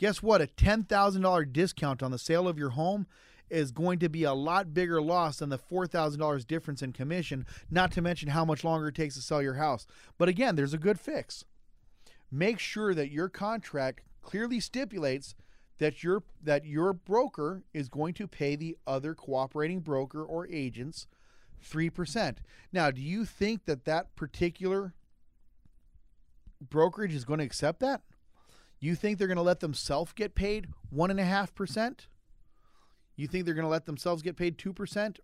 [0.00, 0.40] Guess what?
[0.40, 3.06] A $10,000 discount on the sale of your home
[3.50, 7.92] is going to be a lot bigger loss than the $4,000 difference in commission, not
[7.92, 9.86] to mention how much longer it takes to sell your house.
[10.16, 11.44] But again, there's a good fix.
[12.32, 15.34] Make sure that your contract clearly stipulates
[15.76, 21.06] that your that your broker is going to pay the other cooperating broker or agents
[21.62, 22.36] 3%.
[22.72, 24.94] Now, do you think that that particular
[26.58, 28.00] brokerage is going to accept that?
[28.80, 32.06] You think they're going to let themselves get paid 1.5%?
[33.16, 35.18] You think they're going to let themselves get paid 2%?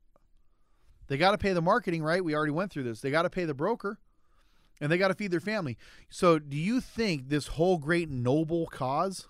[1.09, 2.23] They got to pay the marketing, right?
[2.23, 3.01] We already went through this.
[3.01, 3.99] They got to pay the broker
[4.81, 5.79] and they got to feed their family.
[6.11, 9.29] So, do you think this whole great noble cause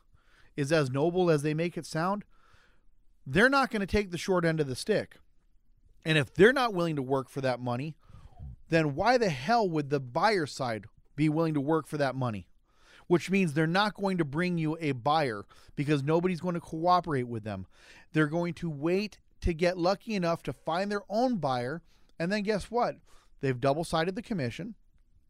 [0.57, 2.25] is as noble as they make it sound?
[3.27, 5.17] They're not going to take the short end of the stick.
[6.05, 7.97] And if they're not willing to work for that money,
[8.69, 12.49] then why the hell would the buyer side be willing to work for that money?
[13.09, 15.45] Which means they're not going to bring you a buyer
[15.77, 17.67] because nobody's going to cooperate with them.
[18.13, 21.83] They're going to wait to get lucky enough to find their own buyer.
[22.19, 22.97] And then guess what?
[23.41, 24.75] They've double sided the commission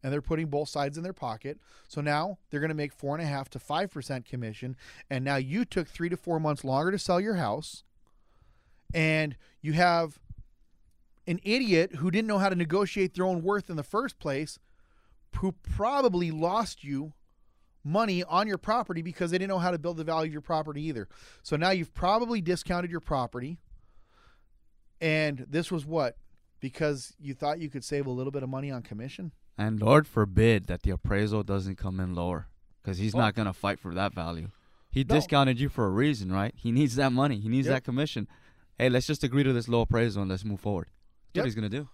[0.03, 1.59] and they're putting both sides in their pocket.
[1.87, 4.75] So now they're going to make four and a half to five percent commission.
[5.09, 7.83] And now you took three to four months longer to sell your house,
[8.93, 10.19] and you have
[11.25, 14.59] an idiot who didn't know how to negotiate their own worth in the first place,
[15.39, 17.13] who probably lost you
[17.87, 20.41] money on your property because they didn't know how to build the value of your
[20.41, 21.07] property either.
[21.41, 23.57] So now you've probably discounted your property.
[24.99, 26.17] And this was what?
[26.59, 29.31] Because you thought you could save a little bit of money on commission?
[29.57, 32.47] And Lord forbid that the appraisal doesn't come in lower
[32.81, 34.49] because he's Well- not going to fight for that value.
[34.89, 35.15] He No.
[35.15, 36.53] discounted you for a reason, right?
[36.55, 37.39] He needs that money.
[37.39, 37.75] He needs Yep.
[37.75, 38.27] that commission.
[38.77, 40.87] Hey, let's just agree to this low appraisal and let's move forward.
[41.33, 41.41] That's Yep.
[41.43, 41.89] what he's going to do.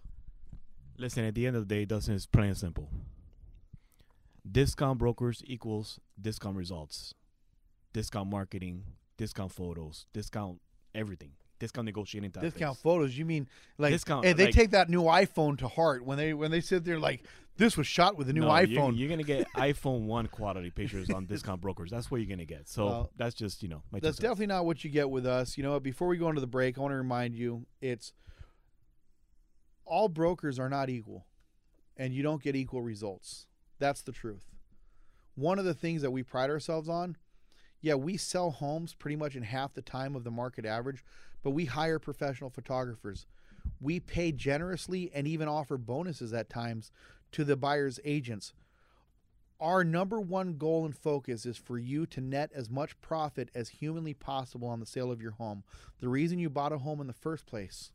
[0.98, 2.90] Listen, at the end of the day, Dustin is plain and simple.
[4.50, 7.14] Discount brokers equals discount results,
[7.94, 8.84] discount marketing,
[9.18, 10.60] discount photos, discount
[10.94, 12.54] everything, discount negotiating tactics.
[12.54, 13.18] Discount photos.
[13.18, 16.34] You mean like Discount, hey, they like- take that new iPhone to heart when they
[16.34, 17.24] when they sit there like
[17.56, 18.68] this was shot with a new No, iPhone.
[18.68, 21.92] You're, you're gonna get iPhone one quality pictures on discount brokers.
[21.92, 22.68] That's what you're gonna get.
[22.68, 25.58] So Well, that's just you know That's definitely not what you get with us.
[25.58, 28.14] You know, what, before we go into the break, I want to remind you it's
[29.86, 31.26] all brokers are not equal
[31.98, 33.48] and you don't get equal results.
[33.84, 34.46] That's the truth.
[35.36, 37.18] One of the things that we pride ourselves on,
[37.82, 41.04] yeah, we sell homes pretty much in half the time of the market average,
[41.44, 43.26] but we hire professional photographers.
[43.82, 46.94] We pay generously and even offer bonuses at times
[47.34, 48.54] to the buyer's agents.
[49.60, 53.68] Our number one goal and focus is for you to net as much profit as
[53.68, 55.66] humanly possible on the sale of your home.
[56.00, 57.92] The reason you bought a home in the first place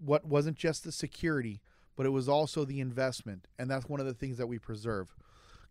[0.00, 1.60] what wasn't just the security,
[1.96, 5.14] but it was also the investment, and that's one of the things that we preserve.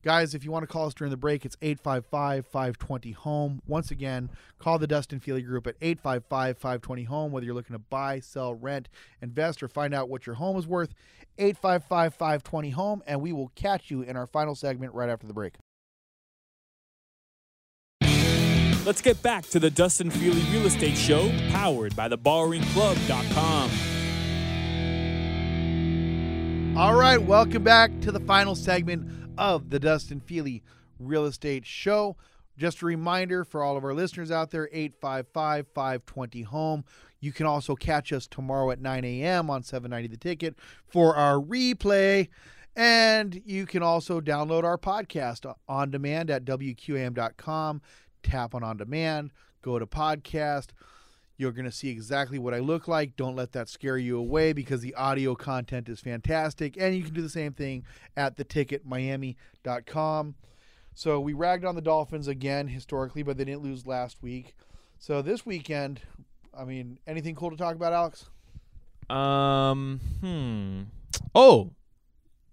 [0.05, 3.61] Guys, if you want to call us during the break, it's 855 520 home.
[3.65, 7.79] Once again, call the Dustin Fealy Group at 855 520 home, whether you're looking to
[7.79, 8.87] buy, sell, rent,
[9.19, 10.93] invest, or find out what your home is worth.
[11.39, 15.33] 855 520 home, and we will catch you in our final segment right after the
[15.33, 15.55] break.
[18.85, 23.94] Let's get back to the Dustin Fealy Real Estate Show, powered by theborrowingclub.com.
[26.77, 30.61] All right, welcome back to the final segment of the Dustin Fealy
[30.99, 32.17] Real Estate Show.
[32.57, 36.83] Just a reminder for all of our listeners out there 855 520 home.
[37.21, 39.49] You can also catch us tomorrow at 9 a.m.
[39.49, 42.27] on 790 The Ticket for our replay.
[42.75, 47.81] And you can also download our podcast on demand at WQAM.com.
[48.21, 50.71] Tap on on demand, go to podcast.
[51.37, 53.15] You're going to see exactly what I look like.
[53.15, 56.77] Don't let that scare you away because the audio content is fantastic.
[56.79, 57.83] And you can do the same thing
[58.15, 60.35] at theticketmiami.com.
[60.93, 64.55] So we ragged on the Dolphins again historically, but they didn't lose last week.
[64.97, 65.99] So this weekend,
[66.57, 68.29] I mean, anything cool to talk about, Alex?
[69.09, 69.99] Um.
[70.21, 70.83] Hmm.
[71.35, 71.73] Oh,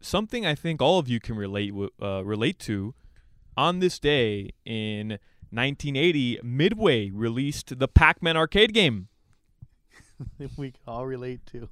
[0.00, 2.94] something I think all of you can relate wi- uh, relate to.
[3.56, 5.18] On this day in
[5.52, 9.08] 1980, Midway released the Pac-Man arcade game.
[10.56, 11.68] we can all relate to.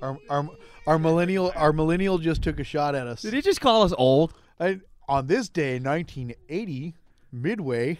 [0.00, 0.48] Our, our,
[0.86, 3.22] our millennial our millennial just took a shot at us.
[3.22, 4.32] Did he just call us old?
[4.58, 6.94] I, on this day, 1980,
[7.32, 7.98] Midway.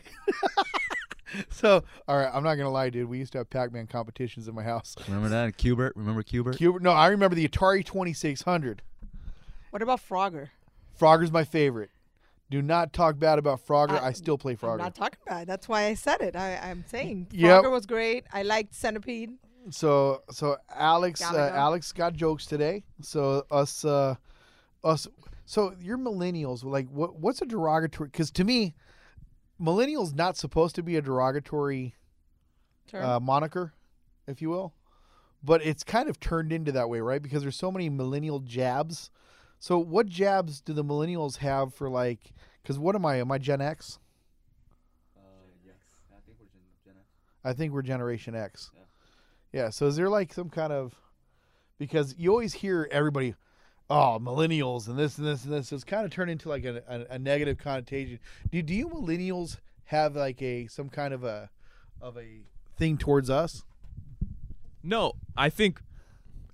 [1.51, 3.09] so, all right, I'm not gonna lie, dude.
[3.09, 4.95] We used to have Pac-Man competitions in my house.
[5.09, 5.57] Remember that?
[5.57, 5.93] Cubert?
[5.97, 6.57] Remember Cubert?
[6.57, 8.83] Cuba, no, I remember the Atari 2600.
[9.71, 10.51] What about Frogger?
[10.99, 11.91] Frogger's my favorite.
[12.51, 14.01] Do not talk bad about Frogger.
[14.01, 14.79] I- I, still play I'm Frogger.
[14.79, 15.47] not talking it.
[15.47, 16.35] That's why I said it.
[16.37, 17.63] I, I'm saying Yep.
[17.65, 18.25] Frogger was great.
[18.33, 19.31] I liked Centipede.
[19.71, 22.83] So so Alex uh, Alex got jokes today.
[23.03, 24.17] So us uh
[24.83, 25.07] us
[25.45, 28.75] so you're millennials like what what's a derogatory cuz to me
[29.61, 31.95] millennials not supposed to be a derogatory
[32.95, 33.75] uh, moniker
[34.27, 34.73] if you will.
[35.43, 37.23] But it's kind of turned into that way, right?
[37.23, 39.11] Because there's so many millennial jabs.
[39.61, 42.33] So what jabs do the millennials have for like
[42.65, 43.17] cuz what am I?
[43.21, 43.99] Am I Gen X?
[45.17, 45.21] Uh,
[45.65, 45.77] yes,
[46.11, 46.47] I think we're
[46.85, 47.07] Gen X?
[47.45, 48.73] I think we're Generation X.
[49.53, 49.71] Yeah.
[49.71, 50.95] So is there like some kind of
[51.79, 53.35] because you always hear everybody,
[53.89, 55.69] oh, millennials and this and this and this.
[55.69, 58.19] So it's kind of turned into like a, a, a negative connotation.
[58.51, 61.51] Do do you millennials have like a some kind of a
[62.01, 62.43] of a
[62.77, 63.65] thing towards us?
[64.83, 65.83] No, I think.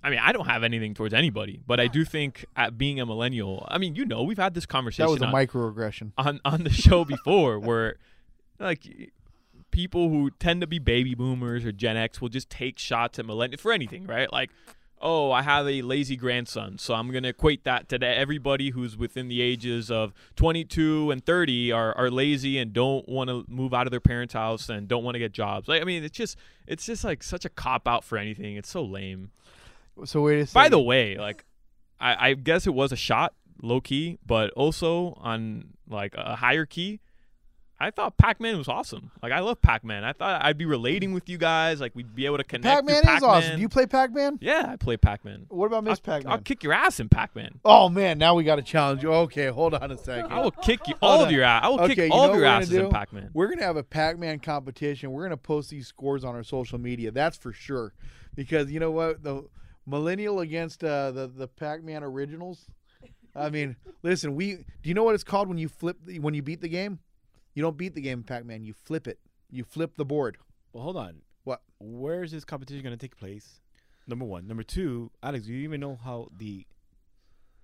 [0.07, 3.05] I mean, I don't have anything towards anybody, but I do think at being a
[3.05, 3.67] millennial.
[3.69, 5.05] I mean, you know, we've had this conversation.
[5.05, 6.13] That was a on- microaggression.
[6.17, 7.97] on on the show before where
[8.57, 9.11] like
[9.71, 13.25] people who tend to be baby boomers or Gen X will just take shots at
[13.25, 14.31] millennials for anything, right?
[14.31, 14.49] Like,
[15.01, 18.95] oh, I have a lazy grandson, so I'm gonna equate that to that everybody who's
[18.95, 23.73] within the ages of 22 and 30 are, are lazy and don't want to move
[23.73, 25.67] out of their parents' house and don't want to get jobs.
[25.67, 28.55] Like, I mean, it's just it's just like such a cop out for anything.
[28.55, 29.31] It's so lame.
[30.05, 30.53] So wait a second.
[30.53, 31.45] By the way, like
[31.99, 36.65] I, I guess it was a shot, low key, but also on like a higher
[36.65, 36.99] key.
[37.79, 39.11] I thought Pac-Man was awesome.
[39.21, 40.03] Like I love Pac-Man.
[40.03, 41.79] I thought I'd be relating with you guys.
[41.79, 42.87] Like we'd be able to connect.
[42.87, 43.55] Pac-Man is awesome.
[43.55, 44.39] Do you play Pac-Man?
[44.41, 45.45] Yeah, I play Pac-Man.
[45.49, 46.33] What about Miss I'll, Pac-Man?
[46.33, 47.59] I'll kick your ass in Pac-Man.
[47.63, 49.13] Oh man, now we got to challenge you.
[49.13, 50.31] Okay, hold on a second.
[50.31, 51.61] I will kick you all of your ass.
[51.65, 52.89] I will Okay, kick you all know of your asses in do?
[52.89, 53.29] Pac-Man.
[53.33, 55.11] We're gonna have a Pac-Man competition.
[55.11, 57.11] We're gonna post these scores on our social media.
[57.11, 57.93] That's for sure.
[58.33, 59.43] Because you know what, the
[59.87, 62.65] millennial against uh, the the Pac-Man originals.
[63.35, 64.35] I mean, listen.
[64.35, 66.69] We do you know what it's called when you flip the, when you beat the
[66.69, 66.99] game?
[67.55, 68.63] You don't beat the game, Pac-Man.
[68.63, 69.17] You flip it.
[69.49, 70.37] You flip the board.
[70.73, 71.21] Well, hold on.
[71.43, 71.61] What?
[71.79, 73.61] Where is this competition going to take place?
[74.05, 74.47] Number one.
[74.47, 76.67] Number two, Alex, do you even know how the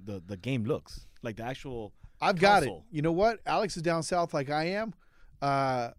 [0.03, 1.05] the the game looks?
[1.21, 1.93] Like the actual.
[2.21, 2.71] I've got it.
[2.89, 3.39] You know what?
[3.45, 4.93] Alex is down south like I am.
[5.41, 5.89] Uh,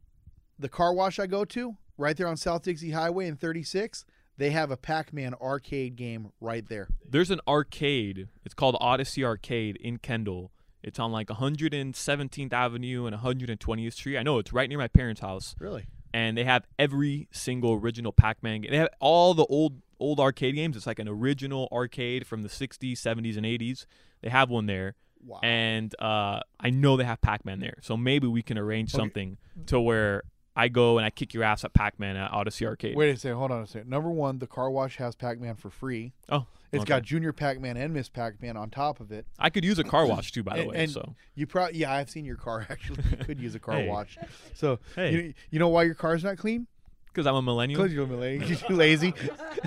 [0.58, 4.04] the car wash I go to, right there on South Dixie Highway in 36,
[4.36, 6.88] they have a Pac-Man arcade game right there.
[7.08, 8.28] There's an arcade.
[8.44, 10.50] It's called Odyssey Arcade in Kendall.
[10.82, 14.18] It's on like 117th Avenue and 120th Street.
[14.18, 15.54] I know it's right near my parents' house.
[15.58, 15.86] Really?
[16.12, 18.70] and they have every single original Pac-Man game.
[18.70, 20.76] They have all the old old arcade games.
[20.76, 23.86] It's like an original arcade from the 60s, 70s, and 80s.
[24.22, 25.40] They have one there, Wow.
[25.42, 27.78] and uh, I know they have Pac-Man there.
[27.82, 29.00] So maybe we can arrange Okay.
[29.02, 30.22] something to where
[30.56, 32.96] I go and I kick your ass at Pac-Man at Odyssey Arcade.
[32.96, 33.38] Wait a second.
[33.38, 33.90] Hold on a second.
[33.90, 36.12] Number one, the car wash has Pac-Man for free.
[36.28, 36.88] Oh, It's okay.
[36.88, 39.26] got Junior Pac-Man and Miss Pac-Man on top of it.
[39.38, 40.82] I could use a car wash too, by the And- way.
[40.84, 43.02] and so You probably yeah, I've seen your car actually.
[43.10, 43.88] You could use a car Hey.
[43.88, 44.16] wash.
[44.54, 45.12] So Hey.
[45.12, 46.68] you, you know why your car's not clean?
[47.14, 48.56] Because I'm a millennial, Because you're lazy.
[48.68, 49.14] You're lazy.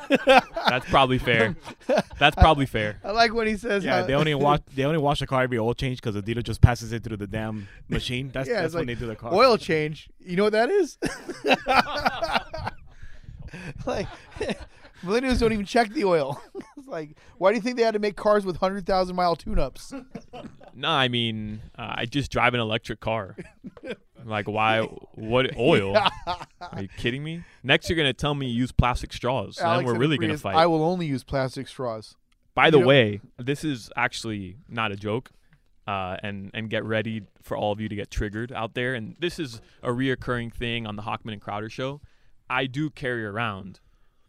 [0.26, 1.56] that's probably fair.
[2.20, 3.00] That's probably fair.
[3.04, 5.44] I like when he says Yeah, how- they only wash they only wash the car
[5.44, 8.30] every oil change because the dealer just passes it through the damn machine.
[8.34, 9.34] That's Yeah, that's when like they do the car.
[9.34, 10.10] oil change.
[10.20, 10.98] You know what that is?
[13.86, 14.08] like
[15.04, 16.42] millennials don't even check the oil.
[16.78, 19.36] it's like, why do you think they had to make cars with hundred thousand mile
[19.36, 19.94] tune-ups?
[20.76, 23.36] No, I mean uh, I just drive an electric car.
[24.28, 24.82] Like why?
[24.82, 25.96] What oil?
[25.96, 27.44] Are you kidding me?
[27.64, 29.58] Next, you're gonna tell me use plastic straws.
[29.60, 30.56] Alex then we're really gonna fight.
[30.56, 32.16] I will only use plastic straws.
[32.54, 35.32] By the you know- way, this is actually not a joke.
[35.88, 38.94] Uh, and and get ready for all of you to get triggered out there.
[38.94, 42.02] And this is a reoccurring thing on the Hochman and Crowder show.
[42.50, 43.80] I do carry around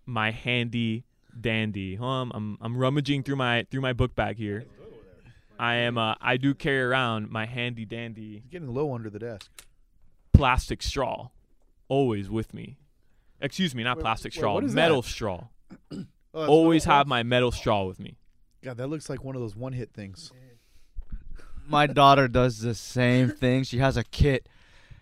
[0.06, 1.04] my handy
[1.40, 1.98] dandy.
[2.00, 4.66] Um, I'm I'm rummaging through my through my book bag here.
[5.58, 5.98] I am.
[5.98, 9.50] Uh, I do carry around my handy dandy It's getting low under the desk.
[10.38, 11.28] Plastic straw,
[11.88, 12.78] always with me.
[13.40, 15.08] Excuse me, not Wait, plastic wait, straw, what is metal that?
[15.08, 15.48] straw.
[16.34, 18.18] Oh, always little- have my metal straw with me.
[18.62, 20.30] God, that looks like one of those one-hit things.
[21.66, 23.64] My daughter does the same thing.
[23.64, 24.46] She has a kit,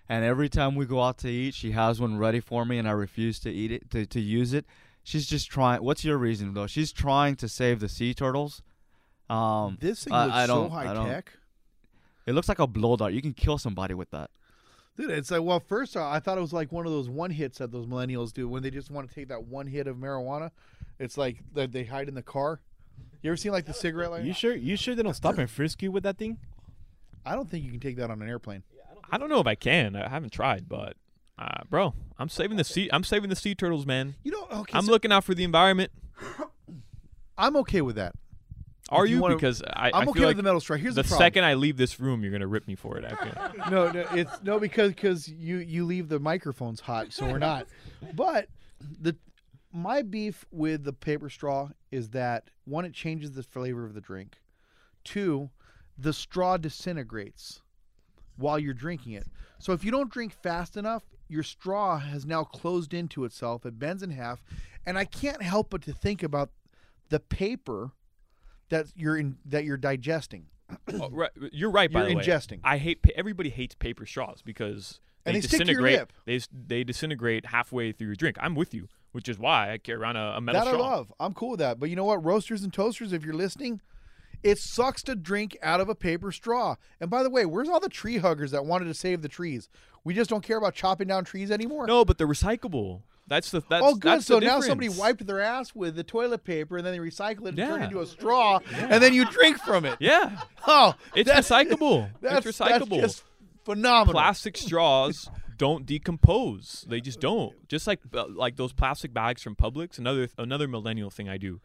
[0.08, 2.88] and every time we go out to eat, she has one ready for me, and
[2.88, 4.66] I refuse to eat it to, to use it.
[5.02, 5.82] She's just trying.
[5.82, 6.68] What's your reason though?
[6.68, 8.62] She's trying to save the sea turtles.
[9.28, 11.32] Um, This thing I- looks I so don't- I high don't- tech.
[12.26, 13.12] It looks like a blow dart.
[13.12, 14.30] You can kill somebody with that.
[14.96, 17.58] Dude, it's like well, first I thought it was like one of those one hits
[17.58, 20.50] that those millennials do when they just want to take that one hit of marijuana.
[20.98, 22.60] It's like that they hide in the car.
[23.22, 24.24] You ever seen like the cigarette lighter?
[24.24, 24.54] You sure?
[24.54, 26.38] You sure they don't stop and frisk you with that thing?
[27.24, 28.62] I don't think you can take that on an airplane.
[29.10, 29.96] I don't know if I can.
[29.96, 30.96] I haven't tried, but
[31.38, 32.88] uh, bro, I'm saving the sea.
[32.92, 34.14] I'm saving the sea turtles, man.
[34.22, 35.92] You know, okay, I'm so looking out for the environment.
[37.38, 38.14] I'm okay with that.
[38.90, 39.22] Are you you?
[39.22, 40.76] wanna- because I, I'm I okay feel with like the metal straw.
[40.76, 41.26] Here's the the, problem.
[41.26, 43.04] second I leave this room, you're gonna rip me for it.
[43.04, 43.64] I feel.
[43.70, 47.66] no, no, it's no because because you you leave the microphones hot, so we're not.
[48.14, 48.48] But
[49.00, 49.16] the
[49.72, 54.00] my beef with the paper straw is that one, it changes the flavor of the
[54.00, 54.36] drink.
[55.04, 55.50] Two,
[55.98, 57.62] the straw disintegrates
[58.36, 59.26] while you're drinking it.
[59.58, 63.66] So if you don't drink fast enough, your straw has now closed into itself.
[63.66, 64.42] It bends in half,
[64.84, 66.50] and I can't help but to think about
[67.08, 67.92] the paper
[68.68, 70.46] that you're in that you're digesting.
[70.92, 71.92] Oh, right, uh, you're right.
[71.92, 72.60] By You're the way, ingesting.
[72.64, 73.04] I hate.
[73.14, 76.10] Everybody hates paper straws because they, they stick to your disintegrate.
[76.24, 78.36] They they disintegrate halfway through your drink.
[78.40, 80.80] I'm with you, which is why I carry around a, a metal that straw.
[80.80, 81.12] I love.
[81.20, 81.78] I'm cool with that.
[81.78, 83.80] But you know what, roasters and toasters, if you're listening,
[84.42, 86.76] it sucks to drink out of a paper straw.
[87.00, 89.68] And by the way, where's all the tree huggers that wanted to save the trees?
[90.04, 91.86] We just don't care about chopping down trees anymore.
[91.86, 93.02] No, but they're recyclable.
[93.28, 94.12] That's the that's oh, good.
[94.18, 97.42] That's So now somebody wiped their ass with the toilet paper, and then they recycle
[97.42, 99.96] it and turn it into a straw, and then you drink from it.
[100.00, 102.10] Yeah, Oh, it's that's- recyclable.
[102.20, 103.00] That's, it's that's recyclable.
[103.00, 103.24] just
[103.64, 104.12] phenomenal.
[104.12, 106.84] plastic straws don't decompose.
[106.88, 107.54] They just don't.
[107.68, 109.98] Just like uh, like those plastic bags from Publix.
[109.98, 111.60] Another another millennial thing I do.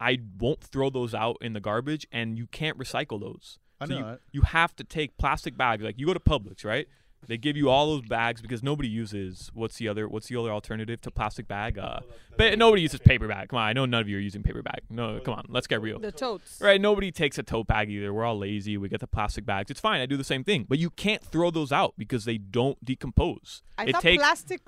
[0.00, 3.58] I won't throw those out in the garbage, and you can't recycle those.
[3.80, 5.82] I So know you, you have to take plastic bags.
[5.82, 6.88] Like you go to Publix, right?
[7.26, 10.50] They give you all those bags because nobody uses what's the other what's the other
[10.50, 11.78] alternative to plastic bag?
[11.78, 12.00] Uh,
[12.36, 13.48] but nobody uses paper bag.
[13.48, 14.80] Come on, I know none of you are using paper bag.
[14.90, 15.98] No, come on, let's get real.
[15.98, 16.60] The totes.
[16.60, 18.12] Right, nobody takes a tote bag either.
[18.12, 18.76] We're all lazy.
[18.76, 19.70] We get the plastic bags.
[19.70, 20.00] It's fine.
[20.00, 20.66] I do the same thing.
[20.68, 23.62] But you can't throw those out because they don't decompose.
[23.78, 24.60] I it thought takes plastic.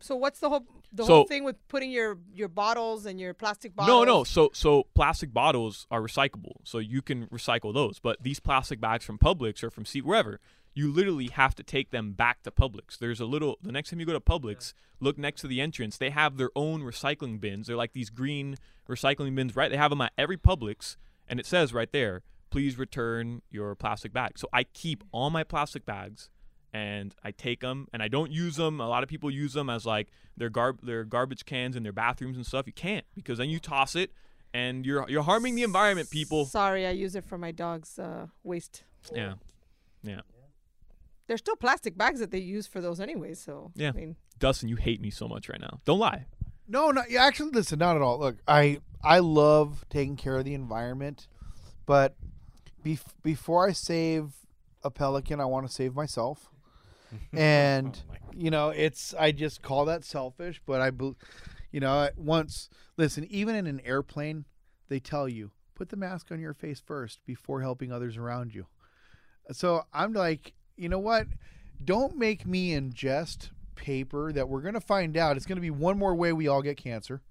[0.00, 3.32] So what's the whole the So- whole thing with putting your your bottles and your
[3.32, 3.88] plastic bottles?
[3.88, 4.22] No, no.
[4.24, 6.56] So so plastic bottles are recyclable.
[6.64, 8.00] So you can recycle those.
[8.00, 10.40] But these plastic bags from Publix or from Seat wherever,
[10.74, 12.98] you literally have to take them back to Publix.
[12.98, 15.96] There's a little the next time you go to Publix, look next to the entrance.
[15.96, 17.68] They have their own recycling bins.
[17.68, 18.56] They're like these green
[18.88, 19.70] recycling bins, right?
[19.70, 20.96] They have them at every Publix
[21.28, 24.38] and it says right there, please return your plastic bag.
[24.38, 26.28] So I keep all my plastic bags
[26.72, 28.80] and I take them and I don't use them.
[28.80, 31.92] A lot of people use them as like their garb their garbage cans in their
[31.92, 32.66] bathrooms and stuff.
[32.66, 34.10] You can't because then you toss it
[34.52, 36.44] and you're you're harming the environment, people.
[36.46, 38.82] Sorry, I use it for my dog's uh, waste.
[39.14, 39.34] Yeah.
[40.02, 40.20] Yeah.
[41.26, 43.40] They're still plastic bags that they use for those anyways.
[43.40, 43.88] So Yeah.
[43.90, 45.80] I mean, Dustin, you hate me so much right now.
[45.84, 46.26] Don't lie.
[46.66, 47.02] No, no.
[47.08, 48.18] yeah, Actually, listen, not at all.
[48.18, 51.28] Look, I I love taking care of the environment,
[51.86, 52.16] but
[52.84, 54.32] bef- before I save
[54.82, 56.50] a pelican, I want to save myself.
[57.32, 61.16] And oh you know, it's I just call that selfish, but I, bel-
[61.70, 64.44] you know, once listen, even in an airplane,
[64.88, 68.66] they tell you put the mask on your face first before helping others around you.
[69.52, 71.26] So I'm like, you know what?
[71.82, 75.36] Don't make me ingest paper that we're going to find out.
[75.36, 77.22] It's going to be one more way we all get cancer.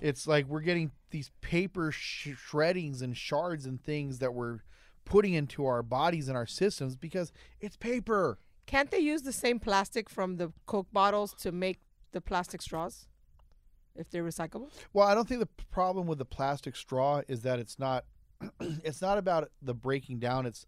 [0.00, 4.60] It's like we're getting these paper sh- shreddings and shards and things that we're
[5.04, 8.38] putting into our bodies and our systems because it's paper.
[8.66, 11.80] can't they use the same plastic from the Coke bottles to make
[12.12, 13.08] the plastic straws
[13.94, 14.70] if they're recyclable?
[14.92, 18.04] Well, I don't think the problem with the plastic straw is that it's not
[18.60, 20.46] it's not about the breaking down.
[20.46, 20.64] It's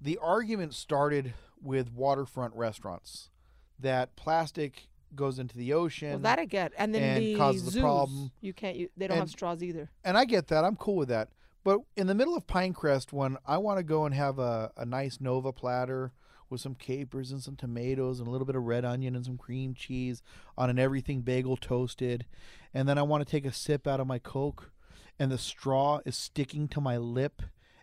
[0.00, 3.30] the argument started with waterfront restaurants
[3.78, 6.10] that plastic goes into the ocean.
[6.10, 6.72] Well, that I get.
[6.78, 8.30] And then and the causes a problem.
[8.40, 8.76] you can't.
[8.76, 9.90] use they don't have straws either.
[10.04, 10.64] and I get that.
[10.64, 11.28] I'm cool with that.
[11.62, 14.86] But in the middle of Pinecrest, when I want to go and have a, a
[14.86, 16.12] nice Nova platter
[16.48, 19.36] with some capers and some tomatoes and a little bit of red onion and some
[19.36, 20.22] cream cheese
[20.56, 22.26] on an everything bagel toasted,
[22.74, 24.72] and then I want to take a sip out of my Coke,
[25.18, 27.42] and the straw is sticking to my lip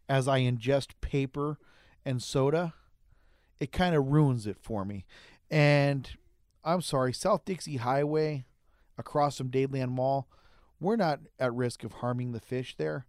[0.10, 1.58] as I ingest paper
[2.08, 2.74] and soda,
[3.60, 5.06] it kind of ruins it for me.
[5.52, 6.10] And
[6.64, 8.46] I'm sorry, South Dixie Highway
[8.98, 10.28] across from Dadeland Mall,
[10.80, 13.06] we're not at risk of harming the fish there.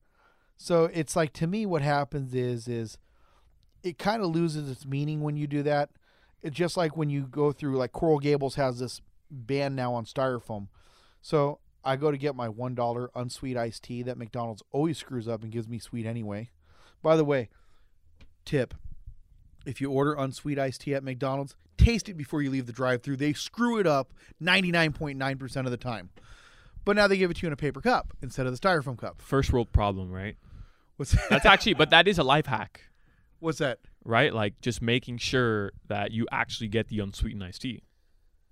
[0.57, 2.99] So it's like to me what happens is is
[3.84, 5.90] it kind of loses its meaning when you do that.
[6.42, 10.07] It's just like when you go through like Coral Gables has this ban now on
[10.07, 10.68] styrofoam.
[11.22, 15.28] So I go to get my one dollar unsweet iced tea that McDonald's always screws
[15.28, 16.51] up and gives me sweet anyway.
[17.01, 17.49] By the way,
[18.44, 18.74] tip
[19.68, 23.02] if you order unsweet iced tea at McDonald's, taste it before you leave the drive
[23.02, 23.16] through.
[23.16, 26.10] They screw it up 99.9% of the time.
[26.84, 28.96] But now they give it to you in a paper cup instead of the styrofoam
[28.96, 29.20] cup.
[29.20, 30.36] First world problem, right?
[30.96, 32.82] What's That's actually, but that is a life hack,
[33.40, 33.78] What's that?
[34.04, 34.32] right?
[34.32, 37.82] Like just making sure that you actually get the unsweetened iced tea.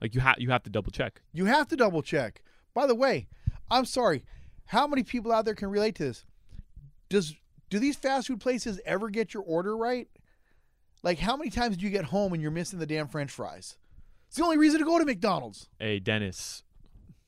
[0.00, 1.22] Like you have you have to double check.
[1.32, 2.42] You have to double check.
[2.74, 3.26] By the way,
[3.70, 4.22] I'm sorry.
[4.66, 6.24] How many people out there can relate to this?
[7.08, 7.34] Does
[7.70, 10.08] do these fast food places ever get your order right?
[11.06, 13.76] Like how many times do you get home and you're missing the damn french fries?
[14.26, 15.68] It's the only reason to go to McDonald's.
[15.78, 16.64] Hey, Dennis,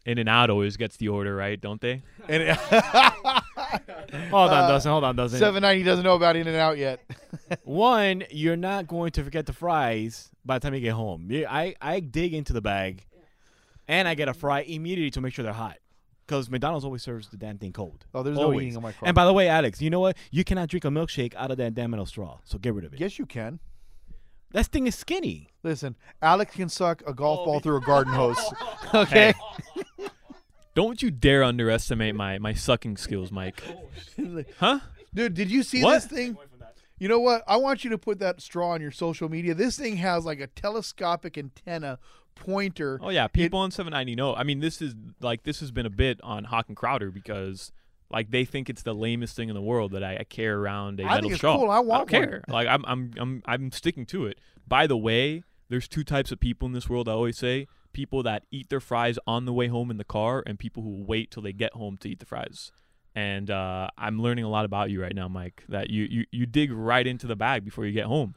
[0.04, 2.02] In and Out always gets the order right, don't they?
[2.28, 2.56] And it-
[4.30, 4.90] Hold on, Uh, Dustin.
[4.90, 5.38] Hold on, Dustin.
[5.38, 7.00] 790 doesn't know about In and Out yet.
[7.62, 11.28] One, you're not going to forget the fries by the time you get home.
[11.30, 13.06] Yeah, I, I dig into the bag,
[13.86, 15.76] and I get a fry immediately to make sure they're hot.
[16.26, 18.04] Because McDonald's always serves the damn thing cold.
[18.12, 18.62] Oh, there's no Always.
[18.66, 19.06] eating on my car.
[19.06, 20.16] And by the way, Alex, you know what?
[20.30, 22.38] You cannot drink a milkshake out of that damn metal straw.
[22.44, 23.00] So get rid of it.
[23.00, 23.60] yes, you can.
[24.52, 25.50] That thing is skinny.
[25.62, 28.38] Listen, Alex can suck a golf ball through a garden hose.
[28.94, 29.34] Okay.
[30.74, 33.62] Don't you dare underestimate my my sucking skills, Mike.
[34.58, 34.78] Huh?
[35.12, 35.94] Dude, did you see What?
[35.94, 36.36] this thing?
[36.98, 37.42] You know what?
[37.46, 39.54] I want you to put that straw on your social media.
[39.54, 41.98] This thing has like a telescopic antenna
[42.34, 42.98] pointer.
[43.02, 44.34] Oh yeah, people on 790 know.
[44.34, 47.72] I mean, this is like this has been a bit on Hawk and Crowder because
[48.10, 50.98] like they think it's the lamest thing in the world that I, I carry around
[51.00, 51.56] a I metal think it's straw.
[51.58, 51.70] cool.
[51.70, 52.28] I want don't one.
[52.28, 52.44] care.
[52.48, 54.38] Like I'm I'm I'm I'm sticking to it.
[54.66, 57.08] By the way, there's two types of people in this world.
[57.08, 60.42] I always say people that eat their fries on the way home in the car,
[60.46, 62.70] and people who wait till they get home to eat the fries.
[63.14, 65.64] And uh, I'm learning a lot about you right now, Mike.
[65.68, 68.34] That you, you you dig right into the bag before you get home.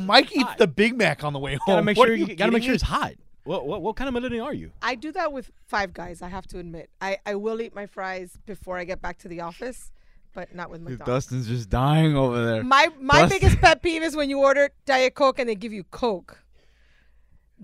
[0.00, 1.60] Mike eats the Big Mac on the way home.
[1.66, 2.74] Gotta make What sure are you, you gotta make sure me?
[2.76, 3.14] it's hot.
[3.46, 4.72] What, what what kind of millennial are you?
[4.82, 6.20] I do that with Five Guys.
[6.20, 9.28] I have to admit, I I will eat my fries before I get back to
[9.28, 9.92] the office,
[10.34, 11.26] but not with McDonald's.
[11.26, 12.64] Dustin's just dying over there.
[12.64, 15.72] My my Dustin- biggest pet peeve is when you order Diet Coke and they give
[15.72, 16.42] you Coke.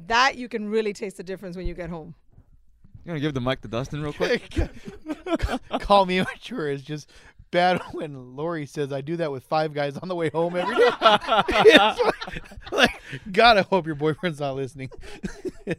[0.06, 2.14] That you can really taste the difference when you get home.
[3.04, 4.48] You gonna give the mic to Dustin real quick?
[5.80, 6.68] Call me immature.
[6.68, 7.10] It's just
[7.52, 10.74] bad when Lory says I do that with five guys on the way home every
[10.74, 10.90] day.
[12.72, 12.90] Like, like,
[13.30, 14.90] God, I hope your boyfriend's not listening.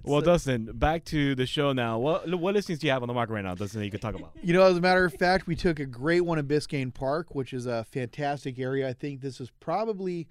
[0.03, 1.97] Well, like- Dustin, back to the show now.
[1.99, 4.01] What what listings do you have on the market right now, Dustin, that you could
[4.01, 4.31] talk about?
[4.41, 7.33] You know, as a matter of fact, we took a great one in Biscayne Park,
[7.35, 8.87] which is a fantastic area.
[8.87, 10.27] I think this is probably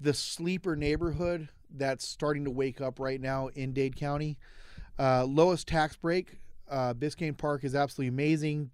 [0.00, 4.38] the sleeper neighborhood that's starting to wake up right now in Dade County.
[4.98, 6.38] Uh, lowest tax break.
[6.70, 8.70] Uh, Biscayne Park is absolutely amazing,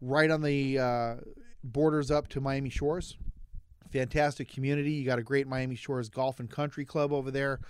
[0.00, 1.16] right on the uh,
[1.62, 3.16] borders up to Miami Shores.
[3.92, 4.92] Fantastic community.
[4.92, 7.60] You got a great Miami Shores Golf and Country Club over there.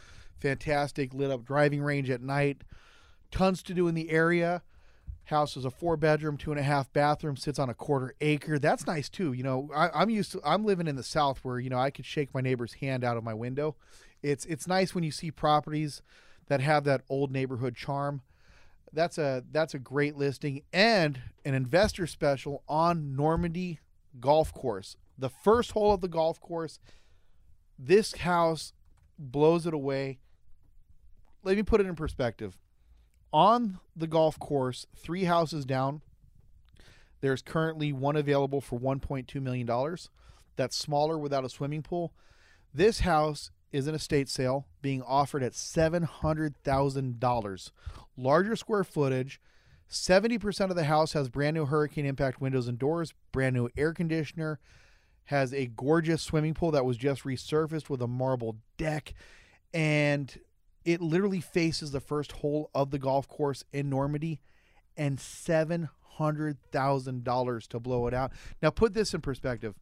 [0.40, 2.62] Fantastic lit up driving range at night.
[3.30, 4.62] Tons to do in the area
[5.28, 8.58] House is a four bedroom, two and a half bathroom, sits on a quarter acre.
[8.58, 9.34] That's nice too.
[9.34, 10.40] You know, I, I'm used to.
[10.42, 13.18] I'm living in the South where you know I could shake my neighbor's hand out
[13.18, 13.76] of my window.
[14.22, 16.00] It's it's nice when you see properties
[16.46, 18.22] that have that old neighborhood charm.
[18.92, 23.80] That's a that's a great listing and an investor special on Normandy
[24.20, 24.96] Golf Course.
[25.18, 26.78] The first hole of the golf course.
[27.78, 28.72] This house
[29.18, 30.18] blows it away.
[31.44, 32.58] Let me put it in perspective.
[33.32, 36.02] On the golf course, three houses down,
[37.20, 39.96] there's currently one available for $1.2 million.
[40.56, 42.12] That's smaller without a swimming pool.
[42.72, 47.70] This house is an estate sale being offered at $700,000.
[48.16, 49.40] Larger square footage.
[49.90, 53.92] 70% of the house has brand new hurricane impact windows and doors, brand new air
[53.94, 54.60] conditioner,
[55.26, 59.14] has a gorgeous swimming pool that was just resurfaced with a marble deck,
[59.72, 60.38] and
[60.84, 64.40] it literally faces the first hole of the golf course in Normandy
[64.96, 68.32] and $700,000 to blow it out.
[68.62, 69.74] Now, put this in perspective.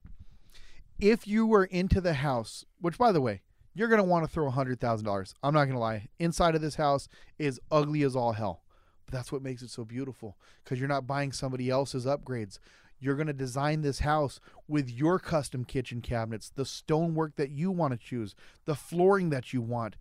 [0.99, 3.43] If you were into the house, which by the way,
[3.77, 5.35] you're going to want to throw $100,000.
[5.43, 6.09] I'm not going to lie.
[6.19, 7.09] Inside of this house
[7.39, 8.63] is ugly as all hell.
[9.05, 12.59] But that's what makes it so beautiful because you're not buying somebody else's upgrades.
[12.99, 17.71] You're going to design this house with your custom kitchen cabinets, the stonework that you
[17.71, 19.97] want to choose, the flooring that you want.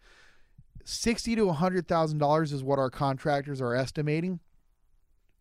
[0.85, 4.39] Sixty to hundred thousand dollars is what our contractors are estimating.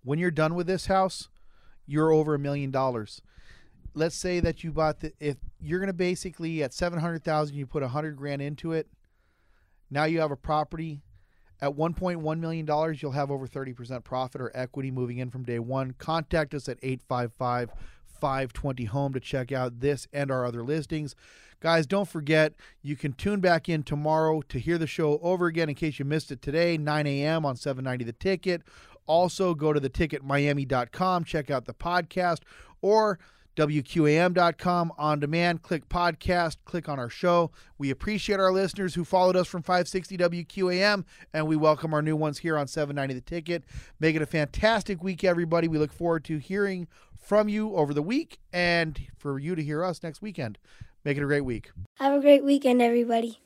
[0.02, 1.28] When you're done with this house,
[1.86, 3.22] you're over a million dollars.
[3.94, 7.56] Let's say that you bought the if you're going to basically at seven hundred thousand,
[7.56, 8.88] you put a hundred grand into it.
[9.90, 11.02] Now you have a property
[11.60, 15.94] at $1.1 million, you'll have over 30% profit or equity moving in from day one.
[15.98, 17.70] Contact us at 855
[18.20, 21.14] 520 Home to check out this and our other listings.
[21.60, 25.68] Guys, don't forget, you can tune back in tomorrow to hear the show over again
[25.68, 27.46] in case you missed it today, 9 a.m.
[27.46, 28.62] on 790 The Ticket.
[29.06, 32.40] Also, go to theticketmiami.com, check out the podcast,
[32.82, 33.18] or
[33.56, 35.62] WQAM.com on demand.
[35.62, 37.50] Click podcast, click on our show.
[37.78, 42.16] We appreciate our listeners who followed us from 560 WQAM, and we welcome our new
[42.16, 43.64] ones here on 790 The Ticket.
[44.00, 45.68] Make it a fantastic week, everybody.
[45.68, 49.84] We look forward to hearing from you over the week and for you to hear
[49.84, 50.58] us next weekend.
[51.04, 51.70] Make it a great week.
[51.98, 53.40] Have a great weekend, everybody.